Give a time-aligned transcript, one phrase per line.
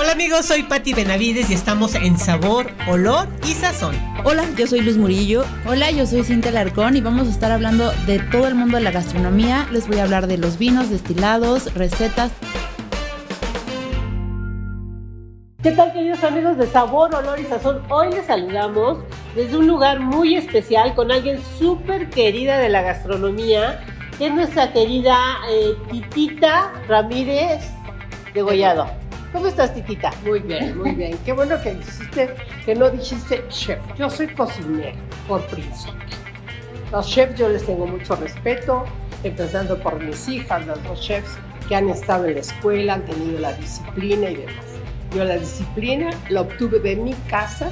[0.00, 3.96] Hola amigos, soy Patti Benavides y estamos en Sabor, Olor y Sazón.
[4.22, 5.44] Hola, yo soy Luz Murillo.
[5.66, 8.84] Hola, yo soy Cintia Larcón y vamos a estar hablando de todo el mundo de
[8.84, 9.66] la gastronomía.
[9.72, 12.30] Les voy a hablar de los vinos, destilados, recetas.
[15.64, 17.82] ¿Qué tal queridos amigos de Sabor, Olor y Sazón?
[17.88, 18.98] Hoy les saludamos
[19.34, 23.84] desde un lugar muy especial con alguien súper querida de la gastronomía,
[24.16, 25.18] que es nuestra querida
[25.50, 27.64] eh, Titita Ramírez
[28.32, 28.97] de Gollado.
[29.32, 30.10] ¿Cómo estás, Titita?
[30.24, 31.18] Muy bien, muy bien.
[31.22, 33.78] Qué bueno que dijiste, que no dijiste chef.
[33.98, 34.92] Yo soy cocinera,
[35.26, 36.16] por principio.
[36.90, 38.86] Los chefs yo les tengo mucho respeto,
[39.22, 41.36] empezando por mis hijas, las dos chefs
[41.68, 44.64] que han estado en la escuela, han tenido la disciplina y demás.
[45.14, 47.70] Yo la disciplina la obtuve de mi casa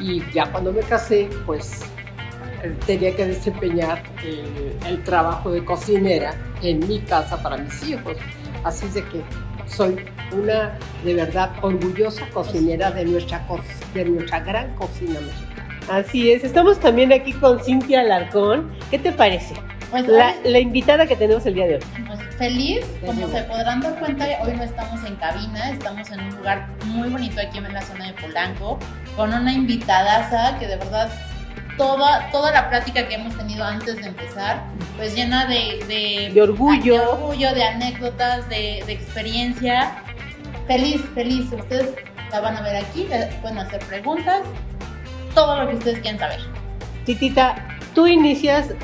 [0.00, 1.82] y ya cuando me casé, pues
[2.64, 8.16] eh, tenía que desempeñar el, el trabajo de cocinera en mi casa para mis hijos.
[8.64, 9.22] Así de que
[9.68, 13.44] soy una de verdad orgullosa cocinera de nuestra,
[13.94, 15.78] de nuestra gran cocina mexicana.
[15.90, 18.70] Así es, estamos también aquí con Cintia Alarcón.
[18.90, 19.54] ¿Qué te parece?
[19.90, 21.80] Pues la, invitada que tenemos el día de hoy.
[22.06, 26.36] pues, feliz, como se podrán dar cuenta, hoy no estamos en cabina, estamos en un
[26.36, 28.78] lugar muy bonito aquí en la zona de Polanco,
[29.16, 31.10] con una invitadaza que de verdad
[31.78, 34.62] toda, toda la plática que hemos tenido antes de empezar,
[34.96, 36.92] pues llena de, de, De orgullo.
[36.94, 40.02] de, orgullo, de anécdotas, de, de experiencia.
[40.66, 41.50] Feliz, feliz.
[41.50, 41.94] Ustedes
[42.30, 44.42] la van a ver aquí, le pueden hacer preguntas,
[45.34, 46.40] todo lo que ustedes quieran saber.
[47.06, 47.54] Titita,
[47.94, 48.74] tú inicias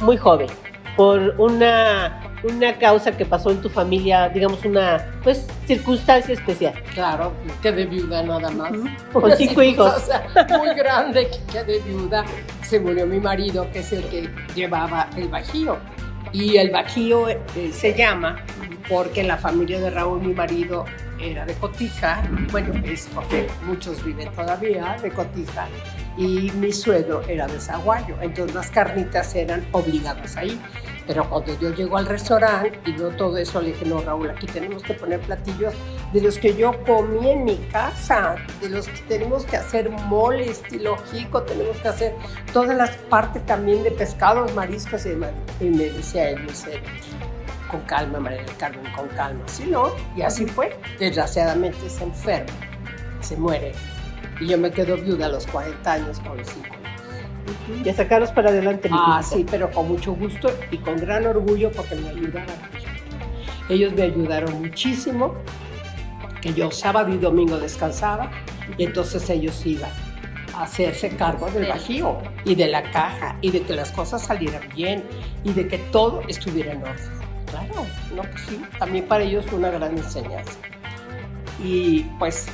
[0.00, 0.48] muy joven
[0.96, 6.74] por una, una causa que pasó en tu familia, digamos una pues circunstancia especial.
[6.94, 8.72] Claro, quedé viuda nada más.
[9.12, 9.92] Con cinco hijos.
[9.94, 10.26] O sea,
[10.58, 12.24] muy grande que quedé viuda.
[12.62, 15.78] Se murió mi marido, que es el que llevaba el bajío.
[16.32, 17.38] Y el bajío eh,
[17.72, 18.44] se llama
[18.88, 20.84] porque la familia de Raúl, mi marido,
[21.18, 22.22] era de Cotija.
[22.50, 25.66] Bueno, es porque muchos viven todavía de Cotija.
[26.16, 28.16] Y mi suegro era de Zaguayo.
[28.20, 30.60] Entonces las carnitas eran obligadas ahí.
[31.06, 34.46] Pero cuando yo llego al restaurante y veo todo eso, le dije, no, Raúl, aquí
[34.46, 35.72] tenemos que poner platillos
[36.12, 40.50] de los que yo comí en mi casa, de los que tenemos que hacer mole,
[40.50, 42.14] estilo jico, tenemos que hacer
[42.52, 45.30] todas las partes también de pescados, mariscos y demás.
[45.60, 46.80] Y me decía él, me dice,
[47.70, 49.42] con calma, María del Carmen, con calma.
[49.46, 49.92] Sí, ¿no?
[50.16, 50.76] Y así fue.
[50.98, 52.52] Desgraciadamente se enferma,
[53.20, 53.72] se muere.
[54.40, 56.85] Y yo me quedo viuda a los 40 años con los hijos.
[57.84, 58.88] Y a sacarlos para adelante.
[58.88, 62.54] mi Ah, sí, pero con mucho gusto y con gran orgullo porque me ayudaron.
[63.68, 65.34] Ellos me ayudaron muchísimo,
[66.40, 68.30] que yo sábado y domingo descansaba
[68.78, 69.90] y entonces ellos iban
[70.54, 74.62] a hacerse cargo del bajío y de la caja y de que las cosas salieran
[74.74, 75.04] bien
[75.42, 77.10] y de que todo estuviera en orden.
[77.46, 80.58] Claro, no, pues sí, también para ellos fue una gran enseñanza.
[81.62, 82.48] Y pues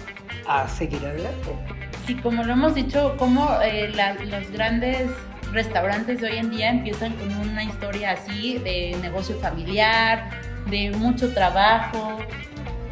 [0.47, 1.82] a seguir adelante.
[2.07, 5.09] Sí, como lo hemos dicho, como eh, la- los grandes
[5.53, 10.31] restaurantes de hoy en día empiezan con una historia así de negocio familiar,
[10.69, 12.19] de mucho trabajo.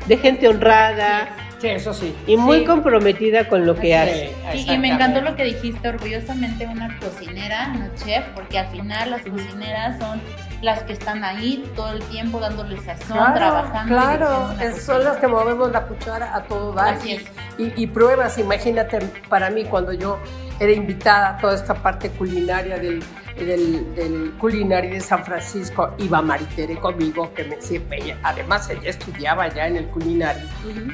[0.07, 1.29] De gente honrada
[1.59, 2.15] Sí, eso sí.
[2.27, 2.65] y muy Sí.
[2.65, 4.33] comprometida con lo que Sí, hace.
[4.55, 9.11] Y, y me encantó lo que dijiste, orgullosamente una cocinera, no chef, porque al final
[9.11, 10.21] las cocineras son
[10.63, 13.95] las que están ahí todo el tiempo dándole sazón, trabajando.
[13.95, 16.95] Claro, es- son las que movemos la cuchara a todo dar.
[16.95, 17.25] Así es.
[17.59, 18.99] Y, y pruebas, imagínate,
[19.29, 20.19] para mí cuando yo
[20.59, 23.03] era invitada a toda esta parte culinaria del,
[23.39, 28.91] del, del culinario de San Francisco, iba Maritere conmigo, que me siempre ella, además ella
[28.91, 30.47] estudiaba ya en el culinario.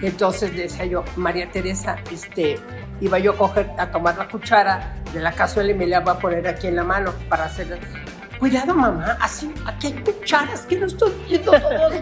[0.03, 2.61] Entonces decía yo, María Teresa, este,
[3.01, 6.15] iba yo a coger, a tomar la cuchara de la cazuela y me la voy
[6.15, 7.67] a poner aquí en la mano para hacer.
[8.39, 11.93] Cuidado, mamá, así, aquí hay cucharas que no estoy viendo todos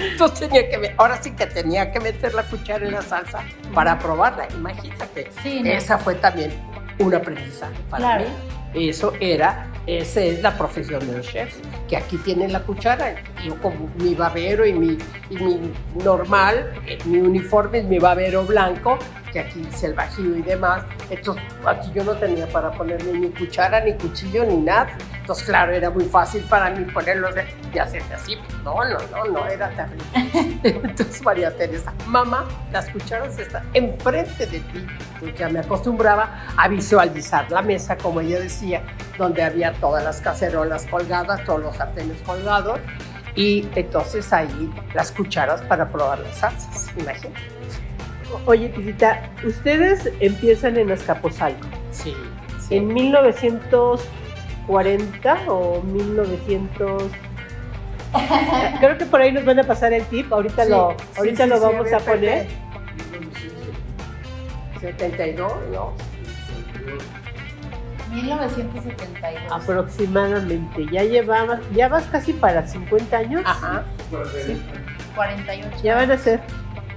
[0.00, 3.44] Entonces tenía que, me- ahora sí que tenía que meter la cuchara en la salsa
[3.74, 5.30] para probarla, imagínate.
[5.42, 5.70] Sí, no.
[5.70, 6.52] Esa fue también
[6.98, 8.24] un aprendizaje para Claro.
[8.24, 8.88] mí.
[8.88, 11.56] Eso era, esa es la profesión de los chefs,
[11.90, 13.16] que aquí tienen la cuchara.
[13.44, 14.96] Yo como mi babero y mi,
[15.28, 15.72] y mi
[16.04, 18.96] normal, eh, mi uniforme es mi babero blanco,
[19.32, 20.84] que aquí dice el bajío y demás.
[21.10, 24.96] Entonces aquí yo no tenía para ponerle ni cuchara, ni cuchillo, ni nada.
[25.20, 27.44] Entonces claro, era muy fácil para mí ponerlos de,
[27.74, 28.36] y hacerle así.
[28.64, 30.60] No, no, no, no, era terrible.
[30.62, 34.86] Entonces María Teresa, mamá, las cucharas están enfrente de ti.
[35.14, 38.82] Entonces ya me acostumbraba a visualizar la mesa, como ella decía,
[39.18, 42.78] donde había todas las cacerolas colgadas, todos los sartenes colgados,
[43.34, 47.40] y entonces ahí las cucharas para probar las salsas, imagínate.
[48.46, 51.66] Oye, Titita, ustedes empiezan en Azcapotzalco.
[51.90, 52.14] Sí,
[52.60, 52.76] sí.
[52.76, 57.02] En 1940 o 1900...
[58.80, 61.50] Creo que por ahí nos van a pasar el tip, ahorita Sí, lo, ahorita sí,
[61.50, 62.46] lo sí, vamos ver, a poner.
[62.46, 62.56] Pepe.
[64.80, 65.92] 72, ¿no?
[68.10, 69.52] 1972.
[69.52, 70.86] Aproximadamente.
[70.92, 73.42] Ya llevabas, ya vas casi para 50 años.
[73.44, 73.84] Ajá.
[75.14, 75.76] 48.
[75.82, 76.40] Ya van a ser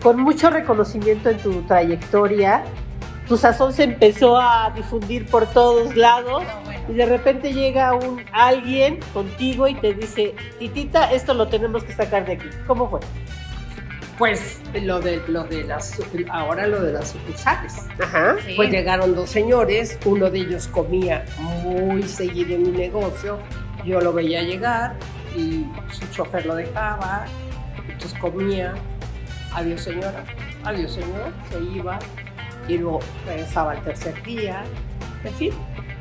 [0.02, 2.64] con mucho reconocimiento en tu trayectoria.
[3.28, 6.82] Tu sazón se empezó a difundir por todos lados No, bueno.
[6.90, 11.94] y de repente llega un alguien contigo y te dice, Titita, esto lo tenemos que
[11.94, 12.48] sacar de aquí.
[12.68, 13.00] ¿Cómo fue?
[14.24, 16.00] Pues lo de, lo de las,
[16.30, 17.74] ahora lo de las sucursales.
[18.02, 18.38] Ajá.
[18.46, 18.54] Sí.
[18.56, 23.38] Pues llegaron dos señores, uno de ellos comía muy seguido en mi negocio,
[23.84, 24.96] yo lo veía llegar
[25.36, 27.26] y su chofer lo dejaba,
[27.86, 28.76] entonces comía,
[29.52, 30.24] adiós señora,
[30.64, 32.00] adiós señor, se iba
[32.70, 34.64] y luego regresaba al tercer día,
[35.26, 35.52] en fin.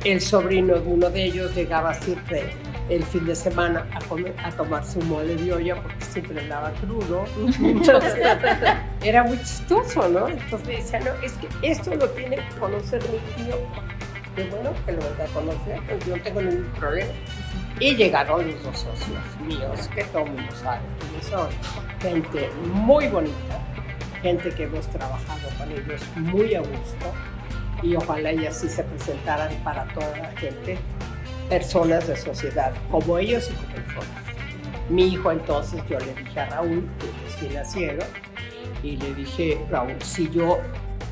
[0.05, 2.51] El sobrino de uno de ellos llegaba siempre
[2.89, 6.71] el fin de semana a, comer, a tomar su mole de olla porque siempre andaba
[6.81, 7.25] crudo.
[7.61, 8.15] Entonces,
[9.03, 10.27] era muy chistoso, ¿no?
[10.27, 13.55] Entonces me decía, no, es que esto lo tiene que conocer mi tío.
[14.35, 17.11] Qué bueno que lo venga a conocer, pues yo no tengo ningún problema.
[17.79, 21.49] Y llegaron los dos socios míos, que todo el mundo sabe quiénes son.
[22.01, 23.59] Gente muy bonita,
[24.21, 27.13] gente que hemos trabajado con ellos muy a gusto.
[27.81, 30.77] Y ojalá ellas sí se presentaran para toda la gente,
[31.49, 34.05] personas de sociedad, como ellos y como nosotros.
[34.89, 38.03] Mi hijo entonces, yo le dije a Raúl, que es financiero,
[38.83, 40.59] y le dije, Raúl, si yo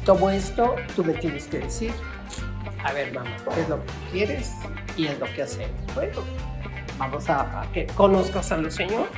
[0.05, 1.91] tomo esto, tú me tienes que decir,
[2.83, 4.51] a ver, mamá, ¿qué es lo que quieres?
[4.97, 5.71] Y es lo que hacemos.
[5.93, 6.21] Bueno,
[6.97, 9.09] vamos a, a que conozcas a los señores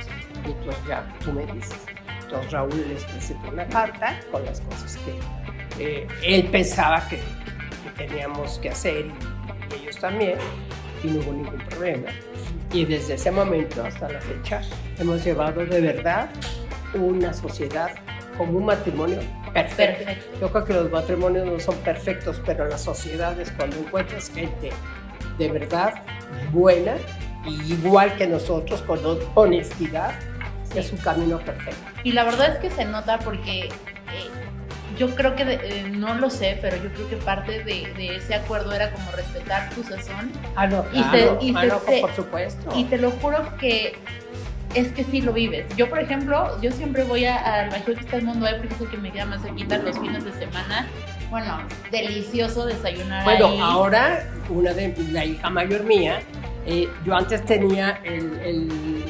[0.46, 1.78] y entonces ya tú me dices.
[2.22, 5.14] Entonces Raúl les presentó una carta con las cosas que
[5.78, 9.06] eh, él pensaba que, que teníamos que hacer
[9.70, 10.38] y ellos también,
[11.04, 12.08] y no hubo ningún problema.
[12.72, 14.62] Y desde ese momento hasta la fecha
[14.98, 16.30] hemos llevado de verdad
[16.94, 17.90] una sociedad
[18.36, 19.18] como un matrimonio
[19.52, 20.04] perfecto.
[20.04, 20.40] Perfecto.
[20.40, 24.70] Yo creo que los matrimonios no son perfectos, pero las sociedades, cuando encuentras gente
[25.38, 26.02] de verdad
[26.52, 26.96] buena,
[27.46, 29.00] y igual que nosotros, con
[29.34, 30.14] honestidad,
[30.74, 31.82] es un camino perfecto.
[32.02, 33.70] Y la verdad es que se nota porque eh,
[34.98, 38.16] yo creo que, de- eh, no lo sé, pero yo creo que parte de, de
[38.16, 40.30] ese acuerdo era como respetar tu sazón.
[40.56, 42.70] Ah, no, Y se- claro, y ah, se- no, se- por supuesto.
[42.76, 43.96] Y te lo juro que
[44.74, 45.66] es que sí lo vives.
[45.76, 48.74] Yo, por ejemplo, yo siempre voy a- al Bajío que está en Mundo ahí porque
[48.74, 50.88] es el que me queda más cerquita los fines de semana.
[51.30, 51.58] Bueno,
[51.90, 53.58] delicioso desayunar Bueno, ahí.
[53.60, 56.20] ahora una de la hija mayor mía,
[56.66, 59.04] eh, yo antes tenía el, el-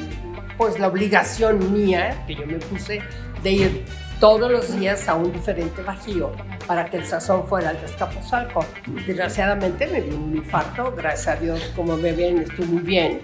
[0.57, 3.01] pues la obligación mía que yo me puse
[3.43, 3.85] de ir
[4.19, 6.31] todos los días a un diferente bajío
[6.67, 8.65] para que el sazón fuera al Descapozalco.
[9.05, 13.21] Desgraciadamente me dio un infarto, gracias a Dios, como me ven, estoy muy bien.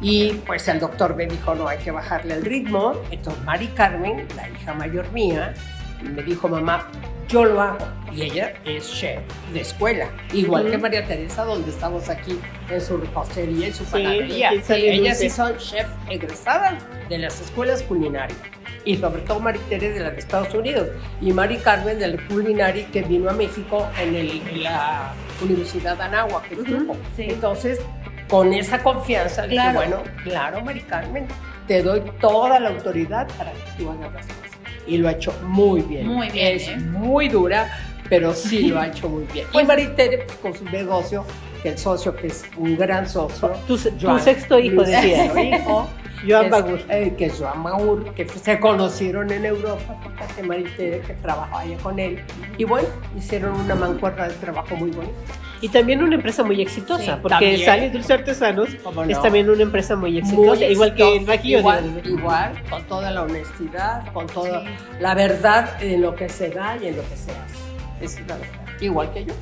[0.00, 2.94] Y pues el doctor me dijo, no, hay que bajarle el ritmo.
[3.10, 5.54] Entonces Mari Carmen, la hija mayor mía,
[6.02, 6.88] me dijo, mamá,
[7.28, 7.86] yo lo hago.
[8.12, 9.20] Y ella es chef
[9.52, 12.38] de escuela, igual que María Teresa, donde estamos aquí
[12.70, 14.50] en su repostería y su panadería.
[14.62, 18.38] sale Ellas sí son chef egresadas de las escuelas culinarias.
[18.84, 20.88] Y sobre todo Mari Teresa de la de Estados Unidos.
[21.20, 26.02] Y Mari Carmen del culinari que vino a México en, el- en la Universidad de
[26.04, 26.48] Anáhuac.
[26.48, 26.94] que estuvo.
[27.16, 27.26] sí.
[27.30, 27.80] Entonces,
[28.28, 29.78] con esa confianza, dije, Claro.
[29.78, 31.26] bueno, claro, Mari Carmen,
[31.66, 34.40] te doy toda la autoridad para que tú hagas las cosas.
[34.86, 36.06] Y lo ha hecho muy bien.
[36.06, 36.76] Muy bien, Es ¿eh?
[36.76, 37.70] muy dura,
[38.10, 39.46] pero sí lo ha hecho muy bien.
[39.50, 41.24] Pues- y Maritere, pues, con su negocio,
[41.62, 43.52] que el socio, que es un gran socio.
[43.66, 45.42] Tu, tu sexto hijo, decía.
[45.42, 45.88] hijo,
[46.28, 46.78] Joan Bagur.
[46.78, 51.60] es, eh, que es Joan Bagur, que se conocieron en Europa, fíjate Maritere, que trabajaba
[51.60, 52.20] allá con él.
[52.58, 55.14] Y bueno, hicieron una mancuerna de trabajo muy bonita.
[55.60, 57.64] Y también una empresa muy exitosa, Sí, porque también.
[57.64, 61.58] Sally Dulce Artesanos ¿Cómo es también una empresa muy exitosa, Muy igual que el Bajío.
[61.60, 64.66] Igual, igual, con toda la honestidad, con toda Sí.
[65.00, 68.04] la verdad en lo que se da y en lo que se hace.
[68.04, 68.50] Es la verdad.
[68.80, 69.34] Igual que yo.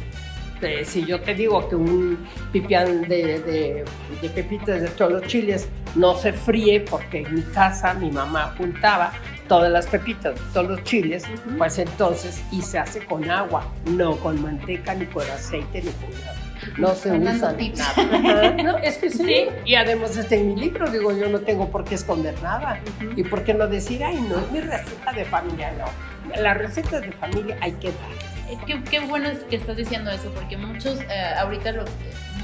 [0.63, 3.85] Eh, si yo te digo que un pipián de, de,
[4.21, 8.55] de pepitas de todos los chiles no se fríe porque en mi casa mi mamá
[8.57, 9.13] juntaba
[9.49, 11.25] todas las pepitas de todos los chiles,
[11.59, 16.11] pues entonces, y se hace con agua, no con manteca, ni con aceite, ni con
[16.21, 16.37] nada.
[16.79, 18.57] No se usa nada.
[18.63, 19.49] No, es que sí.
[19.65, 22.81] Y además está en mi libro, digo, yo no tengo por qué esconder nada.
[23.17, 25.73] ¿Y por qué no decir, ay, no, es mi receta de familia?
[25.73, 26.41] No.
[26.41, 28.32] Las recetas de familia hay que dar.
[28.53, 31.85] Eh, Qué, qué bueno es que estás diciendo eso, porque muchos, eh, ahorita lo-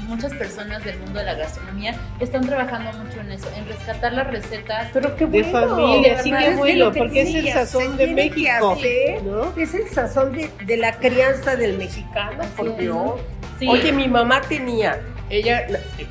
[0.07, 4.25] muchas personas del mundo de la gastronomía están trabajando mucho en eso, en rescatar las
[4.27, 4.89] recetas.
[4.91, 8.71] Pero qué De familia, sí, que bueno, que porque es el sazón de México.
[8.71, 9.23] hacer.
[9.23, 9.53] ¿no?
[9.55, 12.77] Es el sazón de, de la crianza del mexicano, Así por.
[12.77, 13.11] Dios.
[13.59, 13.67] Sí.
[13.67, 14.99] Oye, mi mamá tenía,
[15.29, 16.07] ella eh, eh,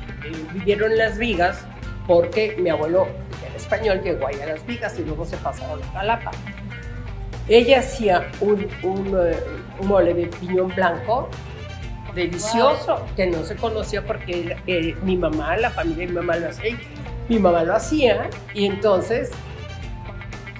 [0.53, 1.65] vivieron en Las Vigas
[2.07, 3.07] porque mi abuelo,
[3.41, 6.31] que era español, llegó ahí a Las Vigas y luego se pasaron a Jalapa.
[7.49, 9.35] Ella hacía un, un, eh,
[9.79, 11.29] un mole de piñón blanco
[12.15, 16.49] delicioso, que no se conocía porque eh, mi mamá, la familia de mi mamá lo
[16.49, 16.77] hacía,
[17.27, 19.31] mi mamá lo hacía, y entonces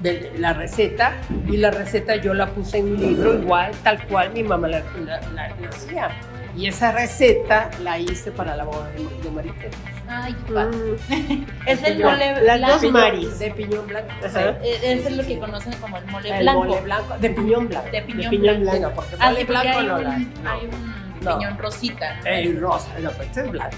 [0.02, 1.14] de la receta,
[1.48, 4.80] y la receta yo la puse en mi libro igual, tal cual mi mamá la,
[5.06, 6.10] la- la- la hacía.
[6.56, 9.70] Y esa receta la hice para la boda de, de Marité.
[10.08, 10.78] Ay, qué padre.
[11.10, 12.12] Mm, Es el piñón.
[12.12, 12.80] mole Las blanco.
[12.82, 13.40] dos Maris.
[13.40, 14.10] De piñón blanco.
[14.26, 14.30] Ajá.
[14.62, 14.68] sí.
[14.68, 16.64] Eh, Es lo que conocen como el mole El blanco.
[16.64, 17.18] mole blanco.
[17.20, 17.90] De piñón blanco.
[17.92, 18.76] De piñón, piñón blanco.
[18.78, 20.04] Sí, no, porque Ah, mole sí, porque blanco hay no un,
[20.44, 20.50] no.
[20.52, 22.20] hay un piñón rosita.
[22.26, 23.78] El rosa, no, pero este es blanco.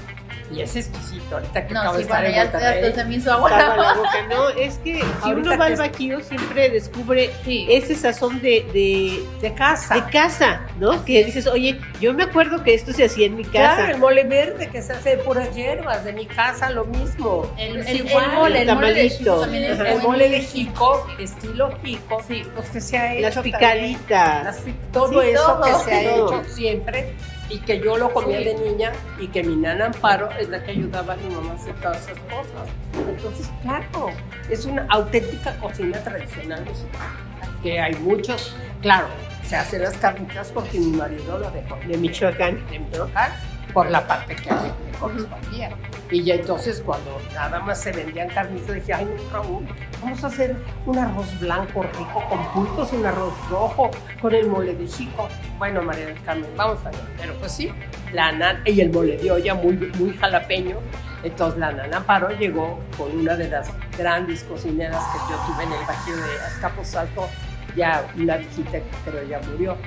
[0.53, 1.35] Y es exquisito.
[1.35, 2.37] Ahorita que No, acabo sí, de estar bueno,
[2.81, 3.49] en ya, se me hizo agua.
[3.49, 4.09] Estaba la boca.
[4.29, 7.67] No, es que si Ahorita uno va al es- Bajío siempre descubre Sí.
[7.69, 9.95] ese sazón de, de, De casa.
[9.95, 11.03] de casa, ¿no?
[11.05, 13.75] Que dices, oye, yo me acuerdo que esto se hacía en mi casa.
[13.75, 17.51] Claro, el mole verde que se hace de puras hierbas, de mi casa lo mismo.
[17.57, 18.31] El, el, el igual.
[18.33, 19.45] mole, el mole de Tamalito.
[19.45, 19.89] Es Ajá.
[19.91, 22.43] El mole de jico, estilo jico, Sí.
[22.55, 23.55] pues que se ha hecho Las también.
[23.57, 24.43] picaditas.
[24.43, 24.59] Las
[24.91, 25.61] todo Sí, eso todo.
[25.63, 27.13] que se ha hecho siempre
[27.51, 28.45] y que yo lo comía Sí.
[28.45, 31.55] de niña y que mi nana Amparo es la que ayudaba a mi mamá a
[31.55, 32.69] hacer todas esas cosas.
[33.09, 34.09] Entonces, claro,
[34.49, 37.27] es una auténtica cocina tradicional mexicana.
[37.61, 39.07] Que hay muchos, claro,
[39.43, 42.65] se hacen las carnitas porque mi marido lo dejó De Michoacán.
[42.69, 43.31] de Michoacán
[43.73, 45.69] por la parte que a mí me correspondía.
[46.09, 49.65] Y ya entonces cuando nada más se vendían carnitas, dije, ay no, Raúl,
[50.01, 53.91] vamos a hacer un arroz blanco rico con pulpos, un arroz rojo
[54.21, 55.29] con el mole de chico.
[55.57, 56.99] Bueno, María del Carmen, vamos a ver.
[57.17, 57.71] Pero pues sí,
[58.11, 60.77] la nana, y el mole de olla muy, muy jalapeño.
[61.23, 65.71] Entonces la nana Amparo llegó con una de las grandes cocineras que yo tuve en
[65.71, 67.29] el Bajío de Azcapotzalco,
[67.75, 69.77] ya una visita que pero ya murió.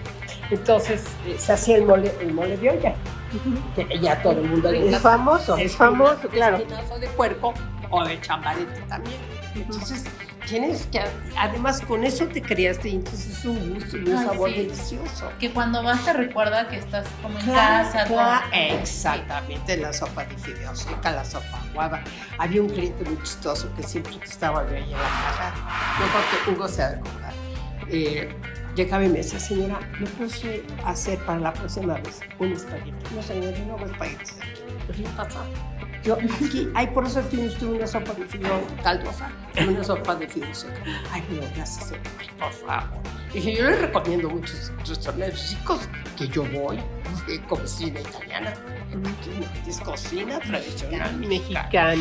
[0.50, 2.94] Entonces eh, se hacía el mole, el mole de olla,
[3.74, 6.58] que ya todo el mundo Es famoso, es famoso, claro.
[6.58, 7.52] de puerco
[7.90, 9.16] o de chambarete también.
[9.54, 10.04] Entonces,
[10.48, 11.00] tienes que,
[11.38, 14.56] además con eso te criaste y entonces es un gusto y un Ay, sabor sí.
[14.56, 15.30] delicioso.
[15.38, 18.04] Que cuando vas te recuerda que estás como en Claro, casa.
[18.04, 18.46] claro.
[18.52, 22.02] Exactamente, la sopa de fideos seca, la sopa aguada.
[22.38, 25.54] Había un cliente muy chistoso que siempre que estaba ahí en la caja,
[26.00, 27.32] yo creo que Hugo se ha de acordar,
[27.88, 28.36] eh,
[28.74, 33.14] llegaba y me decía, señora, ¿me puede hacer para la próxima vez un espagueti?
[33.14, 34.36] No, señor, yo no hago espaguetis.
[34.86, 35.40] Pues, ¿qué pasa?
[36.04, 40.14] Yo, aquí, ay, por eso tiene usted una sopa de fideo caldosa y una sopa
[40.16, 40.74] de fideo seca.
[41.10, 41.92] Ay, pero gracias,
[42.38, 42.98] por favor.
[43.32, 45.80] Dije, yo les recomiendo muchos restaurantes ricos
[46.16, 46.78] que yo voy
[47.26, 48.52] de cocina italiana.
[48.92, 51.94] Aquí es cocina tradicional mexicana.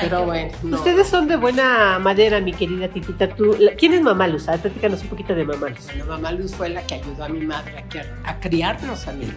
[0.00, 0.76] Pero bueno, no.
[0.78, 3.28] Ustedes son de buena madera, mi querida Titita.
[3.28, 4.48] Tú, la- ¿Quién es Mamá Luz?
[4.48, 5.86] A ver, platícanos un poquito de Mamá Luz.
[5.86, 9.12] Bueno, mamá Luz fue la que ayudó a mi madre a, criar- a criarnos a
[9.12, 9.30] mí.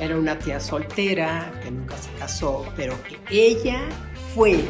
[0.00, 3.82] Era una tía soltera que nunca se casó, pero que ella
[4.34, 4.64] fue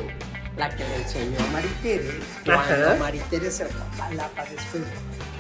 [0.57, 2.19] la que le enseñó a Maritere.
[2.45, 2.97] Cuando.
[2.99, 4.83] Maritere se fue a Jalapa después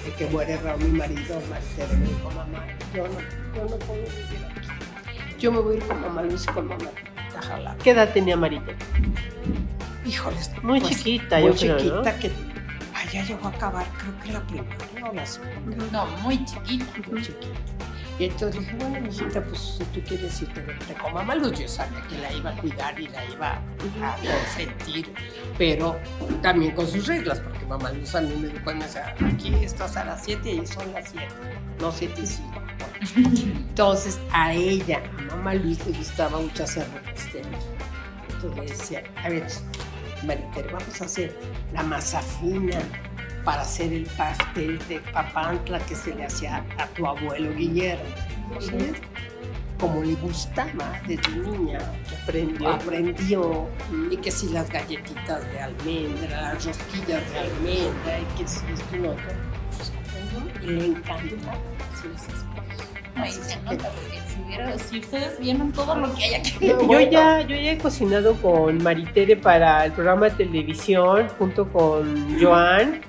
[0.05, 3.19] de que muere Raúl, mi marido, Maritere me dijo, mamá, yo no,
[3.57, 5.37] yo no puedo vivir aquí.
[5.41, 6.91] Yo me voy a ir con mamá Luz y con mamá
[7.37, 7.83] a Jalapa.
[7.83, 8.73] ¿Qué edad tenía Marita?
[10.07, 10.53] Híjoles.
[10.63, 11.81] Muy pues, chiquita, muy yo creo, ¿no?
[11.81, 12.31] chiquita que
[12.95, 15.87] allá llegó a acabar, creo que la primaria o la segunda.
[15.91, 16.85] No, muy chiquita.
[17.11, 17.49] muy chiquita.
[18.21, 21.59] Y entonces dije, bueno, mijita, pues si tú quieres irte, vete con mamá Luz.
[21.59, 25.11] Yo sabía que la iba a cuidar y la iba a consentir,
[25.57, 25.99] pero
[26.43, 29.97] también con sus reglas, porque mamá Luz a mí me dijo, me decía, aquí estás
[29.97, 31.29] a las 7 y son las 7,
[31.81, 32.62] no 7 y 5.
[33.71, 37.59] Entonces a ella, a mamá Luz le gustaba mucho hacer repostería.
[38.35, 39.47] Entonces decía, a ver,
[40.27, 41.35] Maritere, vamos a hacer
[41.73, 42.81] la masa fina
[43.45, 48.05] para hacer el pastel de papantla que se le hacía a tu abuelo Guillermo.
[48.59, 48.73] ¿Sí?
[49.79, 51.79] Como le gustaba desde niña,
[52.09, 52.69] Que aprendió.
[52.69, 53.69] aprendió
[54.11, 58.97] y que si las galletitas de almendra, las rosquillas de almendra y que si esto
[58.97, 59.25] y lo otro,
[59.77, 61.53] pues aprendió y le encanta
[61.95, 62.89] hacer esas cosas.
[63.17, 66.35] Ay, Así se que- nota, porque si, hubiera, si ustedes vieron todo lo que hay
[66.35, 66.67] aquí.
[66.69, 71.67] No, Yo ya, yo ya he cocinado con Maritere para el programa de televisión junto
[71.73, 73.01] con Joan.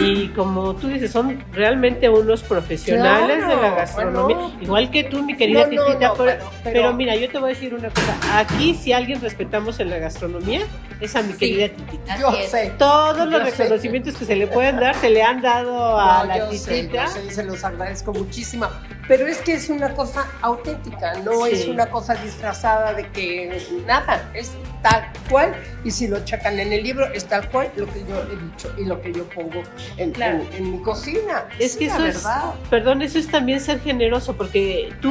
[0.00, 4.36] Y como tú dices, son realmente unos profesionales Claro, de la gastronomía.
[4.36, 4.52] bueno.
[4.60, 6.08] Igual que tú, mi querida No, Titita.
[6.08, 8.16] no, pero, pero- pero- pero mira, yo te voy a decir una cosa.
[8.38, 10.62] Aquí, si alguien respetamos en la gastronomía,
[11.00, 11.38] es a mi Sí.
[11.38, 12.18] querida Titita.
[12.18, 12.72] Yo sé.
[12.78, 13.62] Todos los sé.
[13.62, 16.82] reconocimientos que se le pueden dar, se le han dado a No, la yo sé,
[16.82, 17.04] Titita.
[17.04, 18.66] yo sé, y se los agradezco muchísimo.
[19.08, 21.52] Pero es que es una cosa auténtica, no Sí.
[21.52, 26.72] es una cosa disfrazada de que nada, es tal cual, y si lo checan en
[26.72, 29.62] el libro, es tal cual lo que yo he dicho y lo que yo pongo
[29.96, 30.38] en, Claro.
[30.52, 31.46] en- en mi cocina.
[31.58, 32.26] Es que la eso es,
[32.70, 35.10] perdón, eso es también ser generoso, porque tú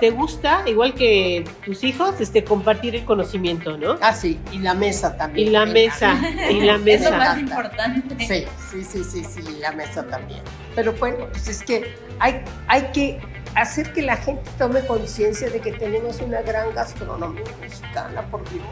[0.00, 3.96] te gusta, igual que tus hijos, este, compartir el conocimiento, ¿no?
[4.00, 5.52] Ah, sí, y la mesa Y también.
[5.52, 6.14] la me mesa,
[6.50, 7.10] y la Es lo mesa.
[7.16, 8.16] más importante.
[8.26, 10.40] Sí, sí, sí, sí, sí, la mesa también.
[10.74, 13.20] Pero bueno, pues es que hay, hay que
[13.54, 18.64] hacer que la gente tome conciencia de que tenemos una gran gastronomía mexicana, por Dios.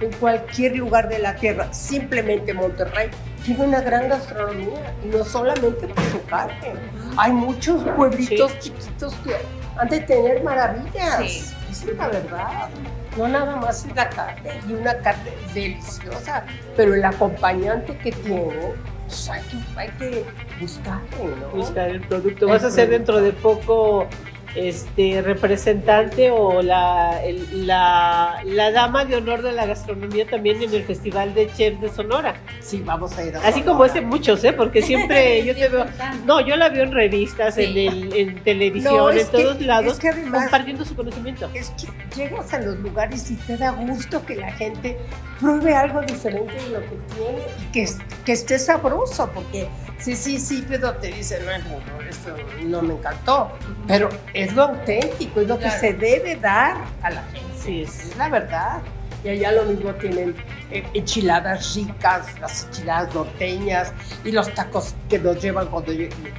[0.00, 3.10] En cualquier lugar de la tierra, simplemente Monterrey
[3.44, 6.74] tiene una gran gastronomía y no solamente por su carne.
[7.16, 9.36] Hay muchos pueblitos chiquitos que
[9.78, 11.18] han de tener maravillas.
[11.20, 11.44] Sí.
[11.70, 12.68] Esa es la verdad.
[13.16, 16.44] No nada más es la carne y una carne deliciosa,
[16.76, 18.72] pero el acompañante que tiene,
[19.06, 20.24] pues hay que, hay que
[20.60, 21.48] buscarle, ¿no?
[21.56, 22.46] buscar el producto.
[22.46, 24.08] ¿Vas a ser dentro de poco
[24.54, 30.72] este representante o la, el- la, la dama de honor de la gastronomía también en
[30.74, 32.34] el Festival de Chefs de Sonora?
[32.60, 33.64] Sí, vamos a ir a Así Sonora.
[33.66, 34.52] como ese muchos, ¿eh?
[34.52, 35.86] Porque siempre yo te veo...
[36.26, 37.64] No, yo la veo en revistas, Sí.
[37.64, 40.94] en, el- en televisión, No, en es que- todos lados, es que además- compartiendo su
[40.96, 41.50] conocimiento.
[41.54, 44.96] Es que llegas a los lugares y te da gusto que la gente
[45.40, 47.88] pruebe algo diferente de lo que tiene y que,
[48.24, 49.68] que esté sabroso, porque
[49.98, 51.52] sí, sí, sí, pero te dicen, no,
[51.98, 52.34] no, esto
[52.64, 53.50] no me encantó,
[53.86, 55.72] pero es lo auténtico, es lo Claro.
[55.72, 57.40] que se debe dar a la gente.
[57.58, 58.10] Sí, es.
[58.10, 58.78] Es la verdad.
[59.24, 60.34] Y allá lo mismo tienen
[60.70, 63.90] eh, enchiladas ricas, las enchiladas norteñas
[64.22, 65.92] y los tacos que nos llevan cuando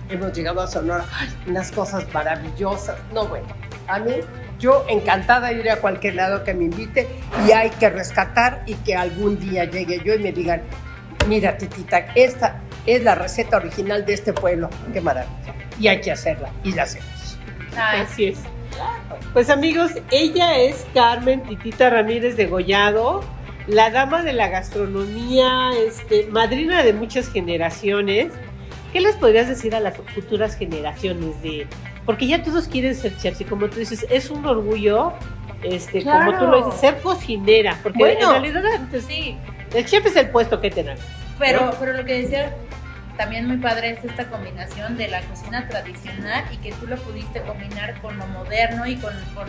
[0.09, 1.03] hemos llegado a Sonora.
[1.13, 1.29] ¡Ay!
[1.47, 2.97] unas cosas maravillosas.
[3.11, 3.47] No, bueno,
[3.87, 4.11] a mí,
[4.59, 7.07] yo encantada de ir a cualquier lado que me invite
[7.47, 10.61] y hay que rescatar y que algún día llegue yo y me digan,
[11.27, 14.69] mira, titita, esta es la receta original de este pueblo.
[14.93, 15.55] Qué maravilla.
[15.79, 17.07] Y hay que hacerla y la hacemos.
[17.77, 18.39] Ay, Así es.
[19.33, 23.23] Pues amigos, ella es Carmen Titita Ramírez de Gollado,
[23.67, 28.31] la dama de la gastronomía, este, madrina de muchas generaciones.
[28.91, 31.67] ¿Qué les podrías decir a las futuras generaciones de
[32.05, 35.11] porque ya todos quieren ser chefs y como tú dices, es un orgullo
[35.63, 38.35] este, como tú lo dices, ser cocinera, porque Bueno.
[38.35, 39.35] en realidad antes, sí,
[39.73, 40.97] el chef es el puesto que tengan.
[41.39, 41.71] pero, ¿No?
[41.79, 42.53] pero lo que decía
[43.17, 47.41] también muy padre es esta combinación de la cocina tradicional y que tú lo pudiste
[47.41, 49.47] combinar con lo moderno y con, con,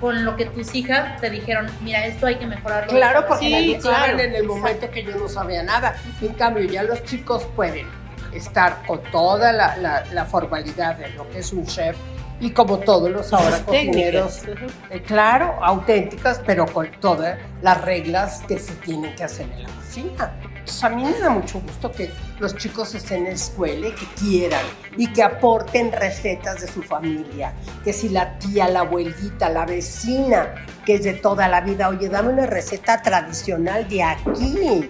[0.00, 2.88] con lo que tus hijas te dijeron, mira, esto hay que mejorarlo.
[2.90, 4.18] Claro, porque Sí, me claro.
[4.18, 5.94] en el momento que yo no sabía nada.
[6.20, 7.86] En cambio, ya los chicos pueden
[8.32, 11.96] estar con toda la, la- la formalidad de lo que es un chef
[12.42, 14.42] y como todos los ahora cocineros,
[14.90, 19.68] eh, claro, auténticas, pero con todas las reglas que se tienen que hacer en la
[19.68, 20.34] cocina.
[20.42, 24.06] Entonces, a mí me da mucho gusto que los chicos estén en escuela y que
[24.18, 24.64] quieran
[24.96, 27.54] y que aporten recetas de su familia.
[27.84, 32.08] Que si la tía, la abuelita, la vecina, que es de toda la vida, oye,
[32.08, 34.88] dame una receta tradicional de aquí.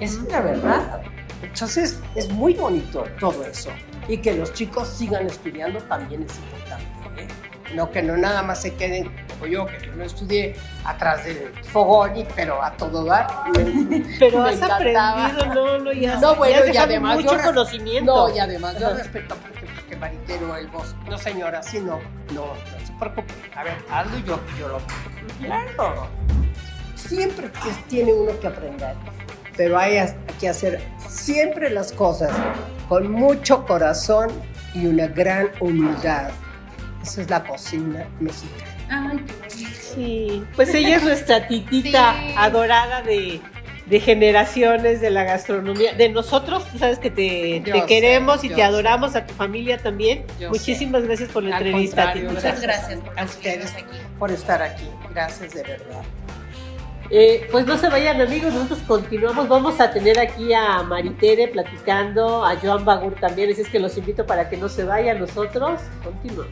[0.00, 1.02] Esa es la verdad.
[1.42, 3.68] Entonces, es muy bonito todo eso.
[4.08, 6.93] Y que los chicos sigan estudiando también es importante.
[7.74, 11.50] No que no nada más se queden como yo, que yo no estudié atrás del
[11.64, 13.26] fogón, y- pero a todo dar.
[13.56, 15.26] Me- Pero me has encantaba.
[15.26, 16.16] aprendido, no, no, ya.
[16.20, 18.28] No, bueno, has y además mucho yo conocimiento.
[18.28, 20.94] No, y además yo respeto porque, porque Maritero, el voz.
[21.08, 21.98] No, señora, sí, no,
[22.32, 23.32] no, no se preocupe.
[23.56, 24.78] A ver, hazlo yo, yo lo
[25.40, 26.06] Claro.
[26.94, 27.50] Siempre
[27.88, 28.94] tiene uno que aprender,
[29.56, 29.98] pero hay
[30.40, 32.30] que hacer siempre las cosas
[32.88, 34.30] con mucho corazón
[34.74, 36.30] y una gran humildad.
[37.04, 39.10] Esa es la cocina mexicana.
[39.12, 39.78] Ay, qué bonito.
[39.94, 42.34] Sí, pues ella es nuestra titita Sí.
[42.36, 43.40] adorada de,
[43.86, 45.92] de generaciones de la gastronomía.
[45.94, 48.62] De nosotros, tú sabes que te, Yo te sé, queremos y te sé.
[48.62, 50.24] adoramos, a tu familia también.
[50.40, 52.32] Yo Muchísimas gracias por la Al entrevista, titita.
[52.32, 53.72] Muchas gracias por A ustedes.
[53.74, 53.84] aquí.
[54.18, 54.88] por estar aquí.
[55.12, 56.02] Gracias de verdad.
[57.10, 59.46] Eh, pues no se vayan amigos, nosotros continuamos.
[59.46, 63.96] Vamos a tener aquí a Maritere platicando, a Joan Bagur también, así es que los
[63.98, 65.80] invito para que no se vayan nosotros.
[66.02, 66.48] Continuamos.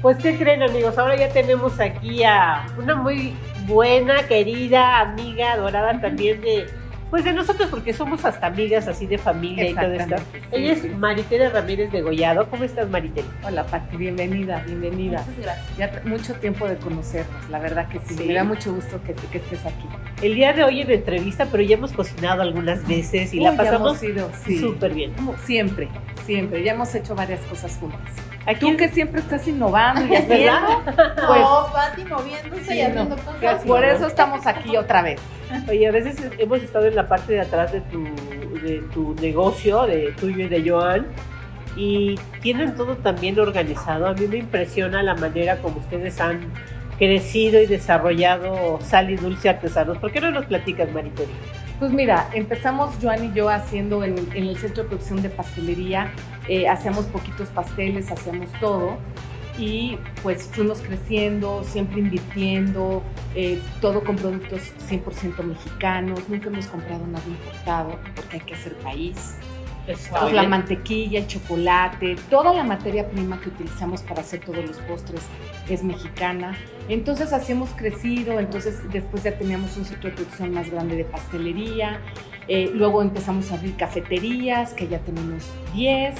[0.00, 0.96] Pues, ¿qué creen, amigos?
[0.96, 3.34] Ahora ya tenemos aquí a una muy
[3.66, 6.66] buena, querida amiga, adorada también de,
[7.10, 10.16] pues de nosotros, porque somos hasta amigas así de familia y todo esto.
[10.16, 10.94] Sí, Ella es sí, sí.
[10.94, 12.48] Maritere Ramírez de Gollado.
[12.48, 13.26] ¿Cómo estás, Maritere?
[13.42, 15.24] Hola Pati, bienvenida, bienvenida.
[15.26, 15.76] Muchas gracias.
[15.76, 18.14] Ya mucho tiempo de conocernos, la verdad que sí.
[18.14, 18.24] Sí.
[18.24, 19.88] Me da mucho gusto que, que estés aquí.
[20.22, 23.56] El día de hoy en entrevista, pero ya hemos cocinado algunas veces y la Uy,
[23.56, 24.58] ya pasamos ido, sí.
[24.58, 25.12] súper bien.
[25.44, 25.88] Siempre,
[26.26, 26.62] siempre.
[26.64, 28.12] Ya hemos hecho varias cosas juntas.
[28.46, 31.14] Aquí Tú que siempre estás innovando y ¿Es haciendo, verdad?
[31.28, 33.22] pues no, Pati moviéndose sí, y haciendo no.
[33.22, 33.64] cosas.
[33.64, 35.20] por eso estamos aquí otra vez.
[35.68, 38.04] Oye, a veces hemos estado en la parte de atrás de tu,
[38.62, 41.06] de tu negocio, de tuyo y de Joan,
[41.76, 44.06] y tienen todo también organizado.
[44.08, 46.40] A mí me impresiona la manera como ustedes han
[46.98, 49.98] crecido y desarrollado sal y dulce artesanos.
[49.98, 51.30] ¿Por qué no nos platicas, Maripori?
[51.78, 56.12] Pues mira, empezamos Joan y yo haciendo en, en el centro de producción de pastelería,
[56.48, 58.98] eh, hacíamos poquitos pasteles, hacíamos todo
[59.58, 63.02] y pues fuimos creciendo, siempre invirtiendo,
[63.34, 68.74] eh, todo con productos 100% mexicanos, nunca hemos comprado nada importado porque hay que hacer
[68.76, 69.36] país.
[69.88, 74.76] Pues la mantequilla, el chocolate, toda la materia prima que utilizamos para hacer todos los
[74.78, 75.22] postres
[75.68, 76.58] es mexicana.
[76.90, 81.04] Entonces así hemos crecido, entonces después ya teníamos un centro de producción más grande de
[81.04, 82.00] pastelería,
[82.48, 86.14] eh, luego empezamos a abrir cafeterías, que ya tenemos 10,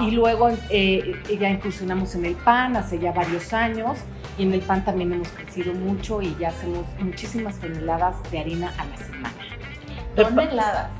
[0.00, 3.98] y luego eh, ya incursionamos en el pan hace ya varios años,
[4.38, 8.72] y en el pan también hemos crecido mucho y ya hacemos muchísimas toneladas de harina
[8.78, 9.45] a la semana.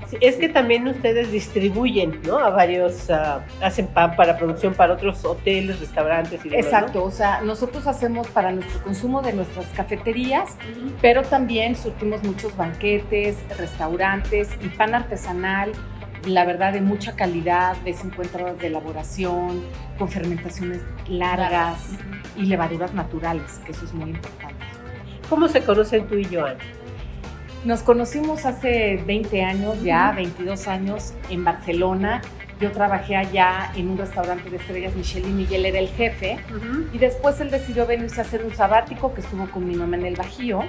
[0.07, 2.39] Sí, es que también ustedes distribuyen, ¿no?
[2.39, 6.65] A varios, ah, hacen pan para producción para otros hoteles, restaurantes y demás.
[6.65, 6.79] ¿no?
[6.79, 10.57] Exacto, o sea, nosotros hacemos para nuestro consumo de nuestras cafeterías,
[11.01, 15.73] pero también surtimos muchos banquetes, restaurantes y pan artesanal,
[16.27, 19.65] la verdad de mucha calidad, de 50 horas de elaboración,
[19.99, 21.91] con fermentaciones largas
[22.37, 24.65] y levaduras naturales, que eso es muy importante.
[25.29, 26.57] ¿Cómo se conocen tú y Joan?
[27.67, 32.23] Nos conocimos hace 20 años ya, 22 años en Barcelona.
[32.61, 36.39] Yo trabajé allá en un restaurante de estrellas Michelin y él era el jefe.
[36.93, 40.07] Y después él decidió venirse a hacer un sabático que estuvo con mi mamá en
[40.07, 40.61] el Bajío.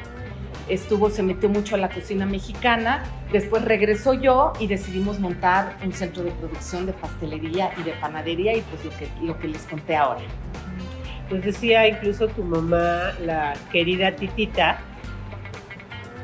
[0.69, 3.03] Estuvo, se metió mucho a la cocina mexicana.
[3.31, 8.57] Después regresó yo y decidimos montar un centro de producción de pastelería y de panadería
[8.57, 10.21] y pues lo que, lo que les conté ahora.
[11.29, 14.79] Pues decía incluso tu mamá, la querida Titita,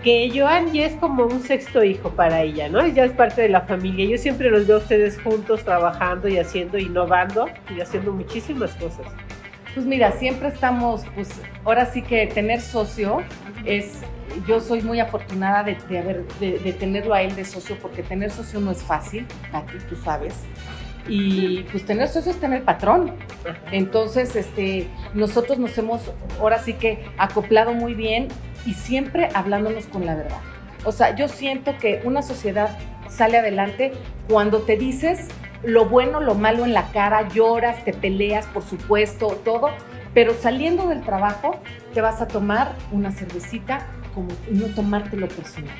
[0.03, 2.85] que Joan ya es como un sexto hijo para ella, ¿no?
[2.87, 4.05] Ya es parte de la familia.
[4.05, 9.07] Yo siempre los veo a ustedes juntos trabajando y haciendo, innovando y haciendo muchísimas cosas.
[9.73, 13.23] Pues mira, siempre estamos, pues ahora sí que tener socio
[13.65, 14.01] es,
[14.45, 18.03] yo soy muy afortunada de, de haber, de, de tenerlo a él de socio, porque
[18.03, 20.35] tener socio no es fácil, Pati, tú sabes.
[21.07, 23.13] Y pues tener socio es tener patrón.
[23.71, 28.27] Entonces, este, nosotros nos hemos ahora sí que acoplado muy bien
[28.65, 30.39] y siempre hablándonos con la verdad.
[30.85, 32.77] O sea, yo siento que una sociedad
[33.09, 33.93] sale adelante
[34.27, 35.27] cuando te dices
[35.63, 39.69] lo bueno, lo malo en la cara, lloras, te peleas, por supuesto, todo,
[40.13, 41.59] pero saliendo del trabajo
[41.93, 45.75] te vas a tomar una cervecita como no tomártelo personal.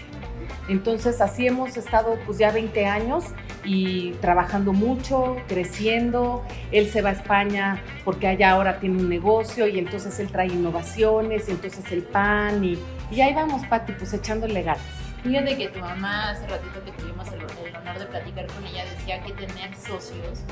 [0.67, 3.25] Entonces así hemos estado pues ya 20 años
[3.65, 6.45] y trabajando mucho, creciendo.
[6.71, 10.47] Él se va a España porque allá ahora tiene un negocio y entonces él trae
[10.47, 12.77] innovaciones y entonces el pan y,
[13.11, 14.81] y ahí vamos, Pati, pues echándole ganas.
[15.23, 18.83] Fíjate que tu mamá, hace ratito que tuvimos el, el honor de platicar con ella,
[18.85, 20.43] decía que tener socios